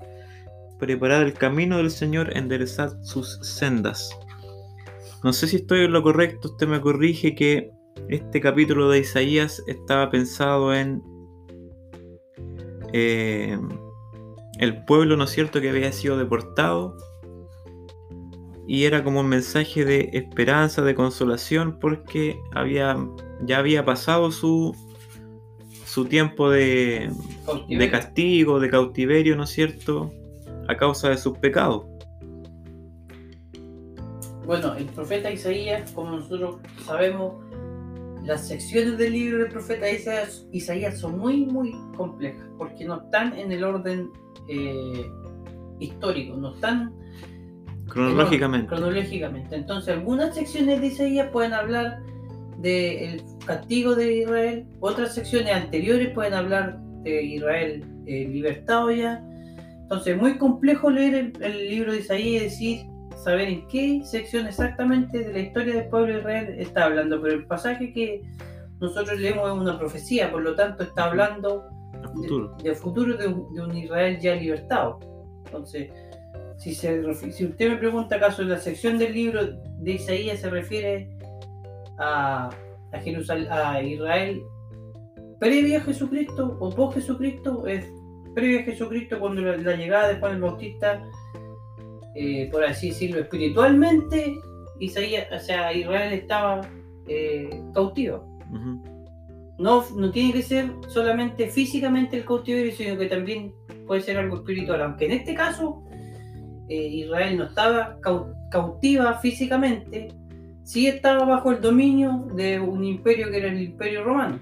preparad 0.82 1.22
el 1.22 1.34
camino 1.34 1.76
del 1.76 1.92
Señor, 1.92 2.36
enderezad 2.36 3.00
sus 3.02 3.38
sendas. 3.40 4.10
No 5.22 5.32
sé 5.32 5.46
si 5.46 5.54
estoy 5.54 5.84
en 5.84 5.92
lo 5.92 6.02
correcto, 6.02 6.48
usted 6.48 6.66
me 6.66 6.80
corrige 6.80 7.36
que 7.36 7.70
este 8.08 8.40
capítulo 8.40 8.90
de 8.90 8.98
Isaías 8.98 9.62
estaba 9.68 10.10
pensado 10.10 10.74
en 10.74 11.00
eh, 12.92 13.56
el 14.58 14.84
pueblo, 14.84 15.16
¿no 15.16 15.22
es 15.22 15.30
cierto?, 15.30 15.60
que 15.60 15.70
había 15.70 15.92
sido 15.92 16.18
deportado 16.18 16.96
y 18.66 18.82
era 18.82 19.04
como 19.04 19.20
un 19.20 19.28
mensaje 19.28 19.84
de 19.84 20.10
esperanza, 20.14 20.82
de 20.82 20.96
consolación, 20.96 21.78
porque 21.78 22.40
había, 22.50 22.96
ya 23.42 23.58
había 23.58 23.84
pasado 23.84 24.32
su, 24.32 24.74
su 25.86 26.06
tiempo 26.06 26.50
de, 26.50 27.08
de 27.68 27.90
castigo, 27.92 28.58
de 28.58 28.68
cautiverio, 28.68 29.36
¿no 29.36 29.44
es 29.44 29.50
cierto?, 29.50 30.12
a 30.68 30.76
causa 30.76 31.10
de 31.10 31.16
sus 31.16 31.36
pecados. 31.38 31.84
Bueno, 34.46 34.74
el 34.74 34.86
profeta 34.86 35.30
Isaías, 35.30 35.90
como 35.92 36.16
nosotros 36.16 36.56
sabemos, 36.84 37.34
las 38.24 38.46
secciones 38.48 38.98
del 38.98 39.12
libro 39.12 39.38
del 39.38 39.48
profeta 39.48 39.88
Isaías, 39.90 40.46
Isaías 40.52 40.98
son 40.98 41.18
muy, 41.18 41.46
muy 41.46 41.72
complejas, 41.96 42.46
porque 42.58 42.84
no 42.84 43.02
están 43.02 43.36
en 43.38 43.52
el 43.52 43.62
orden 43.64 44.10
eh, 44.48 45.06
histórico, 45.78 46.36
no 46.36 46.54
están 46.54 46.92
Cronológicamente. 47.88 48.68
cronológicamente. 48.68 49.54
Entonces, 49.56 49.94
algunas 49.94 50.34
secciones 50.34 50.80
de 50.80 50.86
Isaías 50.88 51.28
pueden 51.30 51.52
hablar 51.52 52.00
del 52.58 53.22
castigo 53.44 53.94
de 53.94 54.18
Israel, 54.18 54.66
otras 54.80 55.14
secciones 55.14 55.52
anteriores 55.54 56.10
pueden 56.14 56.34
hablar 56.34 56.78
de 57.02 57.22
Israel 57.22 57.84
eh, 58.06 58.28
libertado 58.28 58.90
ya. 58.90 59.22
Entonces, 59.82 60.14
es 60.16 60.20
muy 60.20 60.38
complejo 60.38 60.90
leer 60.90 61.14
el, 61.14 61.42
el 61.42 61.68
libro 61.68 61.92
de 61.92 61.98
Isaías 61.98 62.42
y 62.42 62.44
decir, 62.44 62.86
saber 63.22 63.48
en 63.48 63.68
qué 63.68 64.00
sección 64.04 64.46
exactamente 64.46 65.18
de 65.18 65.32
la 65.32 65.38
historia 65.40 65.74
del 65.74 65.88
pueblo 65.88 66.14
de 66.14 66.18
Israel 66.20 66.54
está 66.58 66.84
hablando, 66.86 67.20
pero 67.20 67.34
el 67.34 67.46
pasaje 67.46 67.92
que 67.92 68.22
nosotros 68.80 69.18
leemos 69.20 69.48
es 69.48 69.58
una 69.58 69.78
profecía, 69.78 70.30
por 70.32 70.42
lo 70.42 70.54
tanto 70.56 70.82
está 70.82 71.04
hablando 71.04 71.64
futuro. 72.14 72.56
de, 72.62 72.70
de 72.70 72.74
futuro 72.74 73.16
de, 73.16 73.26
un- 73.28 73.54
de 73.54 73.62
un 73.62 73.76
Israel 73.76 74.18
ya 74.20 74.34
libertado. 74.34 74.98
Entonces, 75.44 75.90
si, 76.56 76.74
se, 76.74 77.02
si 77.32 77.44
usted 77.44 77.70
me 77.70 77.76
pregunta 77.76 78.16
acaso 78.16 78.42
la 78.42 78.58
sección 78.58 78.98
del 78.98 79.12
libro 79.12 79.40
de 79.78 79.90
Isaías 79.92 80.40
se 80.40 80.50
refiere 80.50 81.08
a, 81.98 82.48
a, 82.92 82.98
Jerusal- 83.00 83.48
a 83.50 83.82
Israel 83.82 84.40
previa 85.38 85.78
a 85.78 85.82
Jesucristo 85.82 86.56
o 86.60 86.70
post 86.70 86.94
Jesucristo, 86.96 87.66
es 87.66 87.84
previa 88.34 88.60
a 88.60 88.64
Jesucristo 88.64 89.18
cuando 89.18 89.42
la, 89.42 89.56
la 89.56 89.76
llegada 89.76 90.08
de 90.08 90.16
Juan 90.16 90.34
el 90.36 90.40
Bautista, 90.40 91.02
eh, 92.14 92.48
por 92.50 92.64
así 92.64 92.88
decirlo, 92.88 93.20
espiritualmente, 93.20 94.34
Isaías, 94.80 95.26
o 95.32 95.38
sea, 95.38 95.72
Israel 95.72 96.12
estaba 96.12 96.60
eh, 97.08 97.62
cautivo. 97.72 98.28
No, 99.58 99.84
no 99.96 100.10
tiene 100.10 100.32
que 100.32 100.42
ser 100.42 100.70
solamente 100.88 101.48
físicamente 101.48 102.16
el 102.16 102.24
cautiverio, 102.24 102.72
sino 102.72 102.98
que 102.98 103.06
también 103.06 103.54
puede 103.86 104.00
ser 104.00 104.18
algo 104.18 104.36
espiritual. 104.36 104.82
Aunque 104.82 105.04
en 105.06 105.12
este 105.12 105.34
caso 105.34 105.84
eh, 106.68 106.88
Israel 106.88 107.38
no 107.38 107.44
estaba 107.44 107.98
cau- 108.00 108.34
cautiva 108.50 109.14
físicamente, 109.20 110.08
sí 110.64 110.88
estaba 110.88 111.24
bajo 111.24 111.52
el 111.52 111.60
dominio 111.60 112.26
de 112.34 112.58
un 112.58 112.82
imperio 112.84 113.30
que 113.30 113.38
era 113.38 113.48
el 113.48 113.62
imperio 113.62 114.04
romano, 114.04 114.40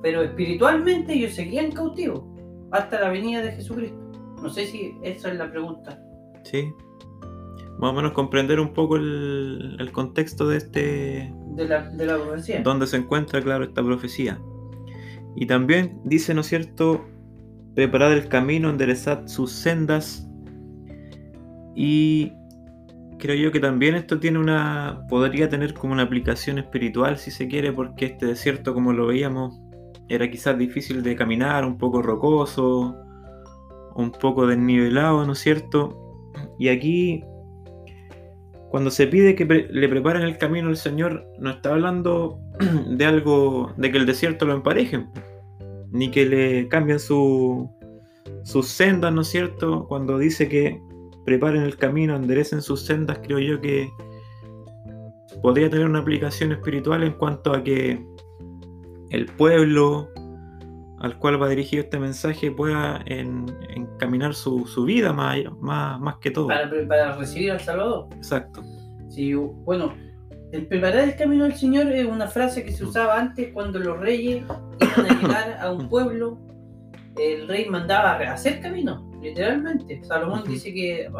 pero 0.00 0.22
espiritualmente 0.22 1.14
ellos 1.14 1.34
seguían 1.34 1.72
cautivos 1.72 2.22
hasta 2.72 3.00
la 3.00 3.10
venida 3.10 3.42
de 3.42 3.52
Jesucristo. 3.52 3.98
No 4.42 4.48
sé 4.48 4.66
si 4.66 4.96
esa 5.02 5.30
es 5.30 5.38
la 5.38 5.50
pregunta. 5.50 6.02
Sí. 6.42 6.72
Más 7.78 7.90
o 7.90 7.94
menos 7.94 8.12
comprender 8.12 8.60
un 8.60 8.72
poco 8.72 8.96
el, 8.96 9.76
el 9.78 9.92
contexto 9.92 10.48
de 10.48 10.56
este... 10.56 11.32
De 11.54 11.68
la, 11.68 11.88
de 11.90 12.06
la 12.06 12.16
profecía. 12.18 12.62
donde 12.62 12.86
se 12.86 12.96
encuentra, 12.96 13.40
claro, 13.40 13.64
esta 13.64 13.82
profecía. 13.82 14.40
Y 15.36 15.46
también 15.46 16.00
dice, 16.04 16.34
¿no 16.34 16.42
es 16.42 16.48
cierto? 16.48 17.04
Preparad 17.74 18.12
el 18.12 18.28
camino, 18.28 18.68
enderezad 18.68 19.26
sus 19.26 19.52
sendas. 19.52 20.28
Y 21.74 22.32
creo 23.18 23.36
yo 23.36 23.52
que 23.52 23.60
también 23.60 23.94
esto 23.94 24.18
tiene 24.20 24.38
una. 24.38 25.06
podría 25.08 25.48
tener 25.48 25.72
como 25.74 25.92
una 25.92 26.02
aplicación 26.02 26.58
espiritual, 26.58 27.18
si 27.18 27.30
se 27.30 27.48
quiere, 27.48 27.72
porque 27.72 28.06
este 28.06 28.26
desierto, 28.26 28.74
como 28.74 28.92
lo 28.92 29.06
veíamos, 29.06 29.61
era 30.14 30.30
quizás 30.30 30.58
difícil 30.58 31.02
de 31.02 31.16
caminar, 31.16 31.64
un 31.64 31.78
poco 31.78 32.02
rocoso, 32.02 32.94
un 33.94 34.12
poco 34.12 34.46
desnivelado, 34.46 35.24
¿no 35.24 35.32
es 35.32 35.38
cierto? 35.38 35.98
Y 36.58 36.68
aquí, 36.68 37.24
cuando 38.70 38.90
se 38.90 39.06
pide 39.06 39.34
que 39.34 39.44
le 39.44 39.88
preparen 39.88 40.22
el 40.22 40.38
camino 40.38 40.68
al 40.68 40.76
Señor, 40.76 41.26
no 41.38 41.50
está 41.50 41.70
hablando 41.70 42.38
de 42.88 43.04
algo, 43.04 43.72
de 43.76 43.90
que 43.90 43.98
el 43.98 44.06
desierto 44.06 44.44
lo 44.44 44.54
emparejen, 44.54 45.10
ni 45.90 46.10
que 46.10 46.26
le 46.26 46.68
cambien 46.68 46.98
su, 46.98 47.70
sus 48.44 48.68
sendas, 48.68 49.12
¿no 49.12 49.22
es 49.22 49.28
cierto? 49.28 49.86
Cuando 49.88 50.18
dice 50.18 50.48
que 50.48 50.80
preparen 51.24 51.62
el 51.62 51.76
camino, 51.76 52.16
enderecen 52.16 52.60
sus 52.60 52.84
sendas, 52.84 53.20
creo 53.22 53.38
yo 53.38 53.60
que 53.60 53.88
podría 55.42 55.70
tener 55.70 55.86
una 55.86 56.00
aplicación 56.00 56.52
espiritual 56.52 57.02
en 57.02 57.12
cuanto 57.12 57.52
a 57.52 57.62
que 57.62 58.04
el 59.12 59.26
pueblo 59.26 60.08
al 61.00 61.18
cual 61.18 61.40
va 61.42 61.48
dirigido 61.48 61.82
este 61.82 61.98
mensaje 61.98 62.50
pueda 62.50 63.02
en- 63.06 63.46
encaminar 63.74 64.34
su, 64.34 64.66
su 64.66 64.84
vida 64.84 65.12
más, 65.12 65.36
más, 65.60 66.00
más 66.00 66.16
que 66.16 66.30
todo. 66.30 66.46
Para, 66.48 66.70
para 66.88 67.16
recibir 67.16 67.50
al 67.50 67.60
Salvador. 67.60 68.08
Exacto. 68.16 68.62
Sí, 69.08 69.34
bueno, 69.34 69.94
el 70.52 70.66
preparar 70.68 71.08
el 71.08 71.16
camino 71.16 71.44
del 71.44 71.54
Señor 71.54 71.88
es 71.88 72.06
una 72.06 72.28
frase 72.28 72.64
que 72.64 72.70
se 72.72 72.84
usaba 72.84 73.18
antes 73.18 73.52
cuando 73.52 73.78
los 73.80 73.98
reyes 73.98 74.44
iban 74.80 75.06
a 75.10 75.20
llegar 75.20 75.58
a 75.60 75.72
un 75.72 75.88
pueblo. 75.88 76.38
El 77.18 77.48
rey 77.48 77.68
mandaba 77.68 78.12
a 78.12 78.32
hacer 78.32 78.60
camino, 78.60 79.10
literalmente. 79.20 80.02
Salomón 80.04 80.44
dice 80.46 80.72
que 80.72 81.10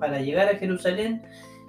para 0.00 0.20
llegar 0.20 0.48
a 0.48 0.56
Jerusalén, 0.58 1.22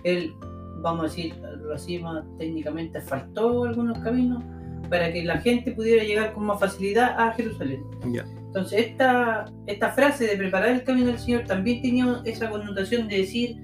él, 0.03 0.33
vamos 0.81 1.01
a 1.01 1.03
decir, 1.03 1.33
así 1.73 1.99
más 1.99 2.25
técnicamente, 2.39 2.97
asfaltó 2.97 3.63
algunos 3.65 3.99
caminos 3.99 4.43
para 4.89 5.11
que 5.11 5.23
la 5.23 5.37
gente 5.39 5.71
pudiera 5.71 6.03
llegar 6.03 6.33
con 6.33 6.45
más 6.45 6.59
facilidad 6.59 7.15
a 7.19 7.33
Jerusalén. 7.33 7.83
Ya. 8.11 8.23
Entonces, 8.47 8.87
esta, 8.87 9.45
esta 9.67 9.91
frase 9.91 10.25
de 10.27 10.37
preparar 10.37 10.69
el 10.69 10.83
camino 10.83 11.07
del 11.07 11.19
Señor 11.19 11.43
también 11.43 11.81
tenía 11.81 12.21
esa 12.25 12.49
connotación 12.49 13.07
de 13.07 13.17
decir, 13.17 13.55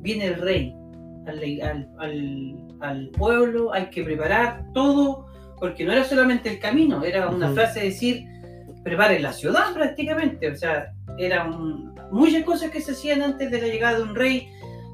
viene 0.00 0.26
el 0.26 0.34
rey 0.40 0.74
al, 1.26 1.88
al- 1.98 2.56
al- 2.80 3.08
pueblo, 3.10 3.72
hay 3.72 3.86
que 3.90 4.02
preparar 4.02 4.64
todo, 4.74 5.26
porque 5.60 5.84
no 5.84 5.92
era 5.92 6.04
solamente 6.04 6.50
el 6.50 6.58
camino, 6.58 7.04
era 7.04 7.28
una 7.28 7.46
Ujú. 7.46 7.54
frase 7.54 7.80
de 7.80 7.86
decir, 7.86 8.24
preparen 8.82 9.22
la 9.22 9.32
ciudad 9.32 9.72
prácticamente, 9.72 10.50
o 10.50 10.56
sea, 10.56 10.92
eran 11.18 11.94
muchas 12.10 12.42
cosas 12.42 12.70
que 12.70 12.80
se 12.80 12.92
hacían 12.92 13.22
antes 13.22 13.50
de 13.50 13.60
la 13.60 13.68
llegada 13.68 13.98
de 13.98 14.02
un 14.02 14.14
rey, 14.16 14.48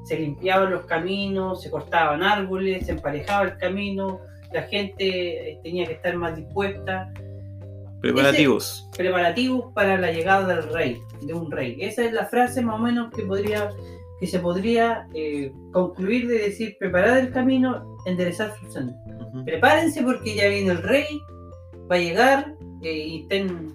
se 0.05 0.19
limpiaban 0.19 0.71
los 0.71 0.85
caminos, 0.85 1.63
se 1.63 1.71
cortaban 1.71 2.23
árboles, 2.23 2.85
se 2.87 2.93
emparejaba 2.93 3.45
el 3.45 3.57
camino, 3.57 4.21
la 4.53 4.63
gente 4.63 5.51
eh, 5.51 5.61
tenía 5.63 5.87
que 5.87 5.95
estar 5.95 6.17
más 6.17 6.37
dispuesta, 6.37 7.13
Preparativos. 8.01 8.89
preparativos 8.97 9.73
para 9.75 9.99
la 9.99 10.13
llegada 10.13 10.55
del 10.55 10.73
rey, 10.73 10.99
de 11.21 11.35
un 11.35 11.51
rey. 11.51 11.77
Esa 11.81 12.05
es 12.05 12.13
la 12.13 12.27
frase 12.27 12.63
más 12.63 12.77
o 12.77 12.79
menos 12.79 13.13
que 13.13 13.23
podría 13.23 13.71
que 14.21 14.27
se 14.27 14.41
podría 14.41 15.07
eh, 15.15 15.53
concluir 15.73 16.27
de 16.27 16.39
decir 16.39 16.77
preparar 16.79 17.19
el 17.19 17.31
camino, 17.31 17.97
enderezar 18.05 18.53
su 18.59 18.71
senda. 18.73 18.97
Prepárense 19.45 20.03
porque 20.03 20.35
ya 20.35 20.49
viene 20.49 20.73
el 20.73 20.83
rey, 20.83 21.07
va 21.91 21.97
a 21.97 22.01
llegar 22.01 22.55
eh, 22.83 22.93
y 22.93 23.23
estén 23.23 23.75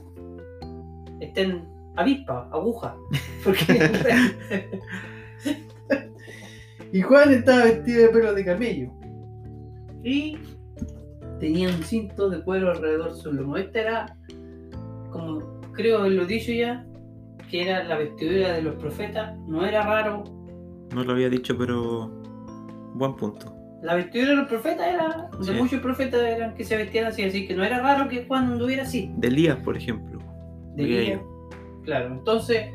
estén 1.21 1.65
avispa, 1.95 2.49
aguja. 2.51 2.95
Porque 3.43 3.63
y 6.93 7.01
Juan 7.01 7.33
estaba 7.33 7.65
vestido 7.65 8.01
de 8.03 8.09
pelo 8.09 8.33
de 8.33 8.45
camello. 8.45 8.91
Y 10.03 10.37
tenía 11.43 11.67
un 11.67 11.83
cinto 11.83 12.29
de 12.29 12.41
cuero 12.41 12.71
alrededor 12.71 13.13
de 13.13 13.19
su 13.19 13.33
lomo. 13.33 13.57
Esta 13.57 13.81
era, 13.81 14.17
como 15.11 15.59
creo 15.73 15.97
haberlo 15.99 16.25
dicho 16.25 16.53
ya, 16.53 16.85
que 17.51 17.63
era 17.63 17.83
la 17.83 17.97
vestidura 17.97 18.53
de 18.53 18.61
los 18.61 18.75
profetas. 18.75 19.37
No 19.45 19.65
era 19.65 19.83
raro. 19.83 20.23
No 20.95 21.03
lo 21.03 21.11
había 21.11 21.29
dicho, 21.29 21.57
pero 21.57 22.09
buen 22.93 23.17
punto. 23.17 23.53
La 23.81 23.95
vestidura 23.95 24.29
de 24.29 24.35
los 24.37 24.47
profetas 24.47 24.87
era, 24.87 25.29
de 25.37 25.43
Sí. 25.43 25.51
muchos 25.51 25.81
profetas 25.81 26.21
eran 26.21 26.55
que 26.55 26.63
se 26.63 26.77
vestían 26.77 27.07
así, 27.07 27.23
así 27.23 27.45
que 27.45 27.53
no 27.53 27.65
era 27.65 27.81
raro 27.81 28.07
que 28.07 28.23
Juan 28.25 28.53
anduviera 28.53 28.83
así. 28.83 29.11
De 29.17 29.27
Elías, 29.27 29.57
por 29.57 29.75
ejemplo. 29.75 30.19
De 30.77 30.85
día. 30.85 31.21
Claro, 31.83 32.07
entonces, 32.07 32.67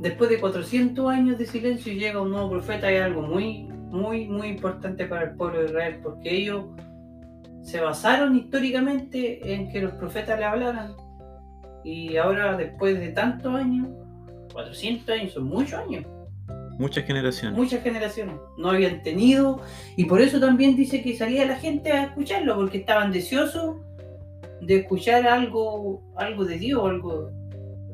después 0.00 0.28
de 0.28 0.38
400 0.38 1.08
años 1.10 1.38
de 1.38 1.46
silencio 1.46 1.94
llega 1.94 2.20
un 2.20 2.32
nuevo 2.32 2.50
profeta, 2.50 2.90
es 2.92 3.00
algo 3.00 3.22
muy, 3.22 3.62
muy, 3.90 4.28
muy 4.28 4.48
importante 4.48 5.06
para 5.06 5.30
el 5.30 5.36
pueblo 5.36 5.60
de 5.60 5.64
Israel, 5.68 6.00
porque 6.02 6.36
ellos 6.36 6.66
se 7.62 7.80
basaron 7.80 8.36
históricamente 8.36 9.52
en 9.54 9.70
que 9.70 9.80
los 9.80 9.92
profetas 9.92 10.38
le 10.38 10.44
hablaran. 10.44 10.94
Y 11.84 12.16
ahora, 12.16 12.56
después 12.56 12.98
de 12.98 13.08
tantos 13.08 13.54
años, 13.54 13.88
400 14.52 15.08
años, 15.08 15.32
son 15.32 15.44
muchos 15.44 15.80
años, 15.80 16.04
Muchas 16.78 17.04
generaciones. 17.04 17.58
muchas 17.58 17.82
generaciones, 17.82 18.36
no 18.56 18.70
habían 18.70 19.02
tenido, 19.02 19.60
y 19.96 20.04
por 20.04 20.20
eso 20.20 20.38
también 20.38 20.76
dice 20.76 21.02
que 21.02 21.16
salía 21.16 21.44
la 21.44 21.56
gente 21.56 21.90
a 21.92 22.04
escucharlo, 22.04 22.54
porque 22.56 22.78
estaban 22.78 23.10
deseosos 23.10 23.76
de 24.60 24.76
escuchar 24.76 25.26
algo, 25.26 26.02
algo 26.16 26.44
de 26.44 26.56
Dios, 26.58 26.88
algo, 26.88 27.30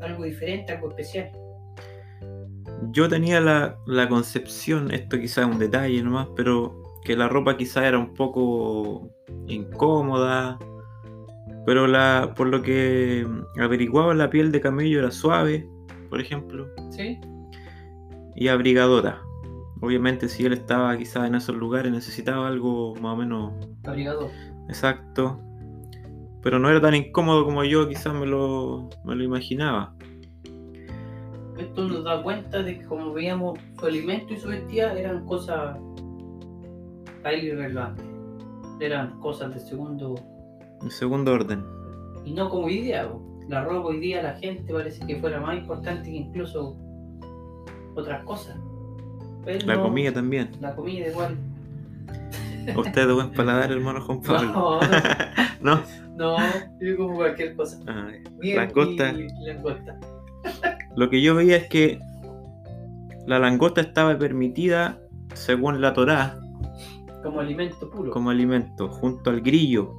algo 0.01 0.25
diferente, 0.25 0.73
algo 0.73 0.91
especial. 0.91 1.31
Yo 2.91 3.09
tenía 3.09 3.41
la, 3.41 3.79
la 3.87 4.09
concepción, 4.09 4.91
esto 4.91 5.19
quizás 5.19 5.47
es 5.47 5.53
un 5.53 5.59
detalle 5.59 6.03
nomás, 6.03 6.29
pero 6.37 6.84
que 7.05 7.17
la 7.17 7.29
ropa 7.29 7.57
quizás 7.57 7.85
era 7.85 7.99
un 7.99 8.15
poco 8.15 9.09
incómoda. 9.47 10.59
Pero 11.67 11.87
la, 11.87 12.33
por 12.37 12.49
lo 12.49 12.63
que 12.63 13.27
averiguaba, 13.59 14.15
la 14.15 14.29
piel 14.31 14.53
de 14.53 14.61
camello 14.61 14.99
era 14.99 15.11
suave, 15.11 15.67
por 16.11 16.21
ejemplo, 16.21 16.67
¿Sí? 16.91 17.19
y 18.35 18.49
abrigadora. 18.49 19.23
Obviamente, 19.81 20.29
si 20.29 20.45
él 20.45 20.53
estaba 20.53 20.97
quizás 20.97 21.27
en 21.27 21.35
esos 21.35 21.57
lugares, 21.57 21.93
necesitaba 21.93 22.49
algo 22.49 22.95
más 22.97 23.15
o 23.15 23.17
menos 23.17 23.53
Abrigador. 23.85 24.31
exacto. 24.69 25.41
Pero 26.43 26.59
no 26.59 26.69
era 26.69 26.81
tan 26.81 26.95
incómodo 26.95 27.45
como 27.45 27.65
yo 27.65 27.89
quizás 27.89 28.15
me 28.15 28.27
lo, 28.27 28.89
me 29.05 29.15
lo 29.15 29.25
imaginaba. 29.25 29.95
Esto 31.59 31.89
nos 31.89 32.05
da 32.05 32.23
cuenta 32.23 32.63
de 32.63 32.79
que 32.79 32.85
como 32.85 33.13
veíamos 33.13 33.59
su 33.79 33.87
alimento 33.87 34.35
y 34.35 34.37
su 34.39 34.49
vestida 34.49 34.99
eran 34.99 35.25
cosas 35.25 35.79
a 37.25 37.33
él 37.33 37.45
irrelevantes. 37.45 38.05
Eran 38.81 39.19
cosas 39.21 39.55
de 39.55 39.61
segundo 39.61 40.15
En 40.83 40.91
segundo 40.91 41.33
orden. 41.33 41.65
y 42.25 42.33
no 42.33 42.49
como 42.49 42.67
hoy 42.67 42.83
día. 42.83 43.09
La 43.49 43.63
ropa 43.65 43.89
hoy 43.89 44.01
día 44.01 44.23
la 44.23 44.35
gente 44.37 44.73
parece 44.73 45.05
que 45.07 45.17
fuera 45.17 45.39
más 45.41 45.57
importante 45.59 46.11
que 46.11 46.17
incluso 46.17 46.77
otras 47.95 48.25
cosas. 48.25 48.57
La 49.67 49.81
comida 49.81 50.13
también. 50.13 50.51
La 50.61 50.75
comida 50.75 51.09
igual. 51.09 51.37
Usted 52.77 53.07
de 53.07 53.13
buen 53.13 53.33
paladar, 53.35 53.71
hermano 53.71 54.01
Juan 54.01 54.23
Pablo. 54.23 54.51
No, 54.53 54.81
¿No? 55.61 55.81
no, 56.17 56.37
yo 56.81 56.97
como 56.97 57.17
cualquier 57.17 57.55
cosa. 57.55 57.79
Ah, 57.87 58.09
Bien 58.39 58.57
Langosta. 58.57 59.11
y 59.13 59.27
langosta. 59.47 59.99
Lo 60.97 61.11
que 61.11 61.21
yo 61.21 61.35
veía 61.35 61.57
es 61.57 61.69
que 61.69 62.01
la 63.27 63.39
langosta 63.39 63.81
estaba 63.83 64.17
permitida, 64.19 64.99
según 65.35 65.81
la 65.83 65.93
Torá, 65.93 66.39
Como 67.25 67.41
alimento 67.41 67.91
puro. 67.91 68.11
como 68.13 68.29
alimento, 68.29 68.89
junto 68.89 69.31
al 69.31 69.41
grillo, 69.41 69.95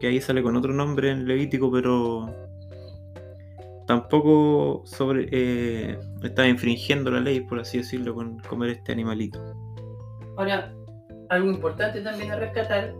que 0.00 0.08
ahí 0.08 0.20
sale 0.20 0.42
con 0.42 0.56
otro 0.56 0.72
nombre 0.74 1.12
en 1.12 1.26
Levítico, 1.26 1.70
pero 1.70 2.26
tampoco 3.86 4.82
sobre 4.84 5.28
eh, 5.30 5.96
estaba 6.24 6.48
infringiendo 6.48 7.12
la 7.12 7.20
ley, 7.20 7.40
por 7.40 7.60
así 7.60 7.78
decirlo, 7.78 8.12
con 8.14 8.40
comer 8.40 8.70
este 8.70 8.90
animalito. 8.90 9.40
Ahora, 10.36 10.74
algo 11.28 11.48
importante 11.48 12.00
también 12.00 12.32
a 12.32 12.36
rescatar 12.36 12.92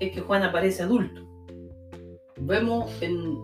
es 0.00 0.12
que 0.12 0.20
Juan 0.20 0.42
aparece 0.42 0.82
adulto. 0.82 1.22
Vemos 2.36 2.90
en, 3.02 3.38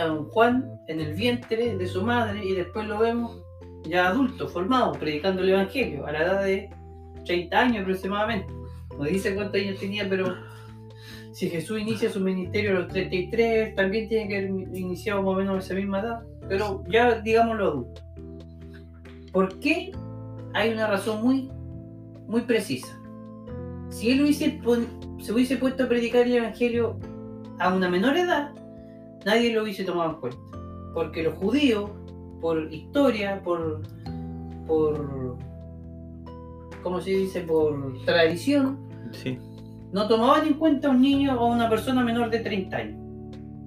a 0.00 0.10
un 0.10 0.24
Juan 0.30 0.80
en 0.88 1.00
el 1.00 1.12
vientre 1.12 1.76
de 1.76 1.86
su 1.86 2.02
madre 2.02 2.42
y 2.42 2.54
después 2.54 2.88
lo 2.88 2.98
vemos 2.98 3.42
ya 3.82 4.08
adulto, 4.08 4.48
formado, 4.48 4.92
predicando 4.92 5.42
el 5.42 5.50
Evangelio 5.50 6.06
a 6.06 6.12
la 6.12 6.22
edad 6.22 6.44
de 6.44 6.70
30 7.24 7.58
años 7.58 7.82
aproximadamente. 7.82 8.52
No 8.98 9.04
dice 9.04 9.34
cuántos 9.34 9.60
años 9.60 9.78
tenía, 9.80 10.08
pero 10.08 10.36
si 11.32 11.50
Jesús 11.50 11.80
inicia 11.80 12.10
su 12.10 12.20
ministerio 12.20 12.70
a 12.70 12.74
los 12.80 12.88
33, 12.88 13.74
también 13.74 14.08
tiene 14.08 14.28
que 14.28 14.38
haber 14.38 14.50
iniciado 14.76 15.20
más 15.22 15.34
o 15.34 15.36
menos 15.36 15.56
a 15.56 15.58
esa 15.58 15.74
misma 15.74 16.00
edad, 16.00 16.22
pero 16.48 16.84
ya 16.88 17.20
digámoslo 17.20 17.66
adulto. 17.66 18.02
¿Por 19.32 19.58
qué? 19.58 19.90
Hay 20.52 20.72
una 20.72 20.86
razón 20.86 21.22
muy, 21.22 21.50
muy 22.28 22.42
precisa. 22.42 22.96
Si 23.88 24.12
él 24.12 24.22
hubiese, 24.22 24.60
se 25.18 25.32
hubiese 25.32 25.56
puesto 25.56 25.84
a 25.84 25.88
predicar 25.88 26.22
el 26.22 26.36
Evangelio 26.36 27.00
a 27.58 27.74
una 27.74 27.88
menor 27.88 28.16
edad, 28.16 28.52
nadie 29.26 29.52
lo 29.52 29.64
hubiese 29.64 29.82
tomado 29.82 30.10
en 30.10 30.20
cuenta. 30.20 30.38
Porque 30.94 31.24
los 31.24 31.34
judíos, 31.34 31.90
por 32.40 32.72
historia, 32.72 33.42
por, 33.42 33.82
por 34.68 35.36
¿cómo 36.84 37.00
se 37.00 37.10
dice? 37.10 37.40
Por 37.40 38.04
tradición, 38.04 38.78
Sí. 39.10 39.38
no 39.92 40.06
tomaban 40.06 40.46
en 40.46 40.54
cuenta 40.54 40.86
a 40.86 40.90
un 40.92 41.00
niño 41.02 41.34
o 41.40 41.46
a 41.46 41.54
una 41.54 41.68
persona 41.68 42.04
menor 42.04 42.30
de 42.30 42.38
30 42.40 42.76
años. 42.76 43.00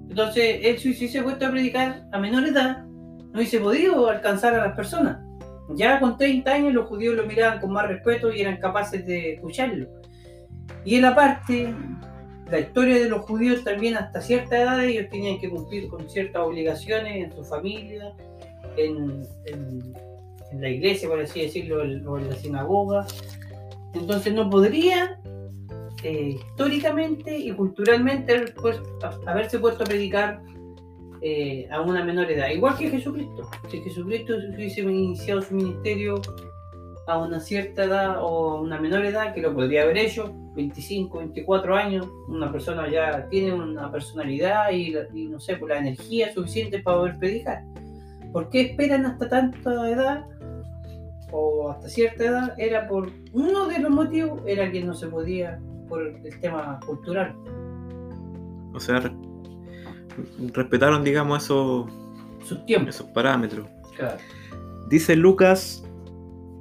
Entonces, 0.08 0.60
él 0.62 0.78
si 0.78 0.94
se 0.94 0.98
hubiese 1.00 1.22
puesto 1.22 1.46
a 1.46 1.50
predicar 1.50 2.06
a 2.12 2.18
menor 2.18 2.46
edad, 2.48 2.84
no 2.86 3.32
hubiese 3.34 3.60
podido 3.60 4.08
alcanzar 4.08 4.54
a 4.54 4.66
las 4.66 4.74
personas. 4.74 5.18
Ya 5.74 6.00
con 6.00 6.16
30 6.16 6.50
años 6.50 6.72
los 6.72 6.86
judíos 6.88 7.14
lo 7.14 7.26
miraban 7.26 7.60
con 7.60 7.72
más 7.72 7.86
respeto 7.86 8.32
y 8.32 8.40
eran 8.40 8.56
capaces 8.56 9.04
de 9.06 9.34
escucharlo. 9.34 9.86
Y 10.86 10.94
en 10.94 11.02
la 11.02 11.14
parte, 11.14 11.74
la 12.50 12.60
historia 12.60 12.94
de 12.98 13.08
los 13.10 13.20
judíos 13.26 13.62
también 13.64 13.96
hasta 13.96 14.22
cierta 14.22 14.56
edad 14.62 14.82
ellos 14.82 15.08
tenían 15.10 15.38
que 15.38 15.50
cumplir 15.50 15.88
con 15.88 16.08
ciertas 16.08 16.40
obligaciones 16.42 17.16
en 17.16 17.32
su 17.32 17.44
familia, 17.44 18.14
en, 18.78 19.22
en- 19.46 19.92
en 20.52 20.60
la 20.60 20.68
iglesia, 20.70 21.08
por 21.08 21.20
así 21.20 21.42
decirlo, 21.42 21.82
el- 21.82 22.06
o 22.06 22.18
en 22.18 22.28
la 22.30 22.36
sinagoga. 22.36 23.06
Entonces 23.94 24.32
no 24.34 24.48
podría 24.50 25.18
eh, 26.04 26.36
históricamente 26.38 27.36
y 27.36 27.50
culturalmente 27.52 28.52
pues- 28.60 28.80
haberse 29.26 29.58
puesto 29.58 29.82
a 29.82 29.86
predicar 29.86 30.40
eh, 31.20 31.66
a 31.72 31.80
una 31.80 32.04
menor 32.04 32.30
edad, 32.30 32.50
igual 32.50 32.76
que 32.78 32.88
Jesucristo. 32.90 33.50
Si 33.68 33.80
Jesucristo 33.82 34.34
hubiese 34.54 34.82
iniciado 34.82 35.42
su 35.42 35.54
ministerio 35.56 36.22
a 37.08 37.18
una 37.18 37.40
cierta 37.40 37.82
edad 37.84 38.22
o 38.22 38.50
a 38.58 38.60
una 38.60 38.80
menor 38.80 39.04
edad, 39.04 39.34
que 39.34 39.40
lo 39.42 39.52
podría 39.52 39.82
haber 39.82 39.98
hecho, 39.98 40.32
25, 40.54 41.18
24 41.18 41.74
años, 41.74 42.06
una 42.28 42.52
persona 42.52 42.88
ya 42.88 43.26
tiene 43.28 43.52
una 43.52 43.90
personalidad 43.90 44.70
y, 44.70 44.94
no 45.26 45.40
sé, 45.40 45.56
por 45.56 45.70
la 45.70 45.78
energía 45.78 46.32
suficiente 46.32 46.78
para 46.80 46.98
poder 46.98 47.18
predicar. 47.18 47.64
¿Por 48.32 48.50
qué 48.50 48.60
esperan 48.60 49.04
hasta 49.06 49.28
tanta 49.28 49.90
edad 49.90 50.26
o 51.32 51.70
hasta 51.70 51.88
cierta 51.88 52.24
edad? 52.24 52.54
Era 52.58 52.88
por 52.88 53.10
uno 53.32 53.66
de 53.68 53.78
los 53.78 53.90
motivos, 53.90 54.40
era 54.46 54.70
que 54.70 54.82
no 54.84 54.94
se 54.94 55.06
podía 55.08 55.60
por 55.88 56.02
el 56.06 56.40
tema 56.40 56.78
cultural. 56.86 57.34
O 58.74 58.80
sea, 58.80 59.00
re- 59.00 59.12
respetaron, 60.52 61.04
digamos, 61.04 61.44
esos, 61.44 61.90
Sus 62.44 62.64
tiempos. 62.66 62.94
esos 62.96 63.06
parámetros. 63.08 63.66
Claro. 63.96 64.16
Dice 64.88 65.16
Lucas 65.16 65.84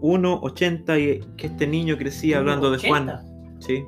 1.80 0.02 1.00
y 1.00 1.36
que 1.38 1.48
este 1.48 1.68
niño 1.68 1.98
crecía 1.98 2.40
hablando 2.40 2.72
de 2.72 2.78
Juan. 2.88 3.10
80. 3.10 3.26
Sí, 3.60 3.84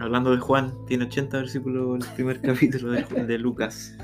hablando 0.00 0.32
de 0.32 0.38
Juan, 0.38 0.72
tiene 0.86 1.04
80 1.04 1.38
versículos 1.38 2.04
el 2.06 2.14
primer 2.14 2.40
capítulo 2.42 2.92
de, 2.92 3.02
de 3.04 3.38
Lucas. 3.38 3.96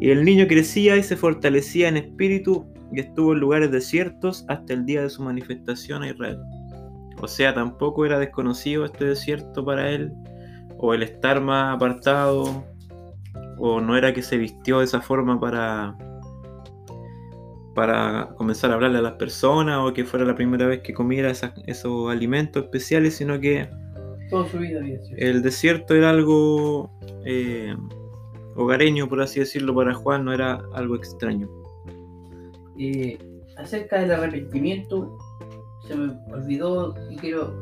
Y 0.00 0.10
el 0.10 0.24
niño 0.24 0.46
crecía 0.48 0.96
y 0.96 1.02
se 1.02 1.16
fortalecía 1.16 1.88
en 1.88 1.98
espíritu 1.98 2.66
y 2.92 3.00
estuvo 3.00 3.32
en 3.32 3.40
lugares 3.40 3.70
desiertos 3.70 4.44
hasta 4.48 4.72
el 4.72 4.84
día 4.86 5.02
de 5.02 5.10
su 5.10 5.22
manifestación 5.22 6.02
a 6.02 6.08
Israel. 6.10 6.38
O 7.22 7.28
sea, 7.28 7.52
tampoco 7.54 8.06
era 8.06 8.18
desconocido 8.18 8.84
este 8.84 9.04
desierto 9.04 9.64
para 9.64 9.90
él, 9.90 10.12
o 10.78 10.94
el 10.94 11.02
estar 11.02 11.40
más 11.40 11.74
apartado, 11.76 12.64
o 13.58 13.80
no 13.80 13.96
era 13.96 14.14
que 14.14 14.22
se 14.22 14.38
vistió 14.38 14.78
de 14.78 14.84
esa 14.86 15.00
forma 15.02 15.38
para 15.38 15.96
para 17.74 18.30
comenzar 18.36 18.70
a 18.72 18.74
hablarle 18.74 18.98
a 18.98 19.02
las 19.02 19.12
personas 19.12 19.78
o 19.80 19.92
que 19.94 20.04
fuera 20.04 20.24
la 20.26 20.34
primera 20.34 20.66
vez 20.66 20.80
que 20.80 20.92
comiera 20.92 21.30
esas- 21.30 21.52
esos 21.66 22.10
alimentos 22.10 22.64
especiales, 22.64 23.14
sino 23.16 23.38
que 23.40 23.68
Toda 24.28 24.48
su 24.48 24.58
vida 24.58 24.80
había 24.80 24.98
sido. 25.00 25.16
el 25.18 25.40
desierto 25.42 25.94
era 25.94 26.10
algo 26.10 26.90
eh, 27.24 27.74
hogareño, 28.56 29.08
por 29.08 29.22
así 29.22 29.40
decirlo, 29.40 29.74
para 29.74 29.94
Juan, 29.94 30.24
no 30.24 30.32
era 30.32 30.60
algo 30.74 30.96
extraño. 30.96 31.48
Eh, 32.82 33.18
acerca 33.58 34.00
del 34.00 34.10
arrepentimiento, 34.10 35.18
se 35.86 35.94
me 35.94 36.14
olvidó 36.32 36.94
y 37.10 37.16
quiero 37.16 37.52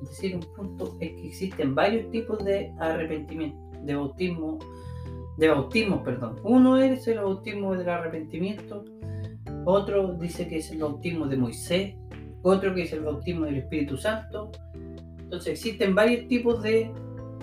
decir 0.00 0.34
un 0.34 0.42
punto, 0.56 0.96
es 0.98 1.12
que 1.12 1.28
existen 1.28 1.72
varios 1.72 2.10
tipos 2.10 2.44
de 2.44 2.74
arrepentimiento, 2.80 3.56
de 3.84 3.94
bautismo, 3.94 4.58
de 5.36 5.48
bautismo, 5.48 6.02
perdón. 6.02 6.40
Uno 6.42 6.76
es 6.76 7.06
el 7.06 7.20
bautismo 7.20 7.76
del 7.76 7.88
arrepentimiento, 7.88 8.84
otro 9.64 10.14
dice 10.14 10.48
que 10.48 10.56
es 10.56 10.68
el 10.72 10.78
bautismo 10.78 11.28
de 11.28 11.36
Moisés, 11.36 11.94
otro 12.42 12.74
que 12.74 12.82
es 12.82 12.92
el 12.92 13.04
bautismo 13.04 13.44
del 13.44 13.58
Espíritu 13.58 13.96
Santo. 13.96 14.50
Entonces 15.20 15.52
existen 15.52 15.94
varios 15.94 16.26
tipos 16.26 16.60
de 16.64 16.90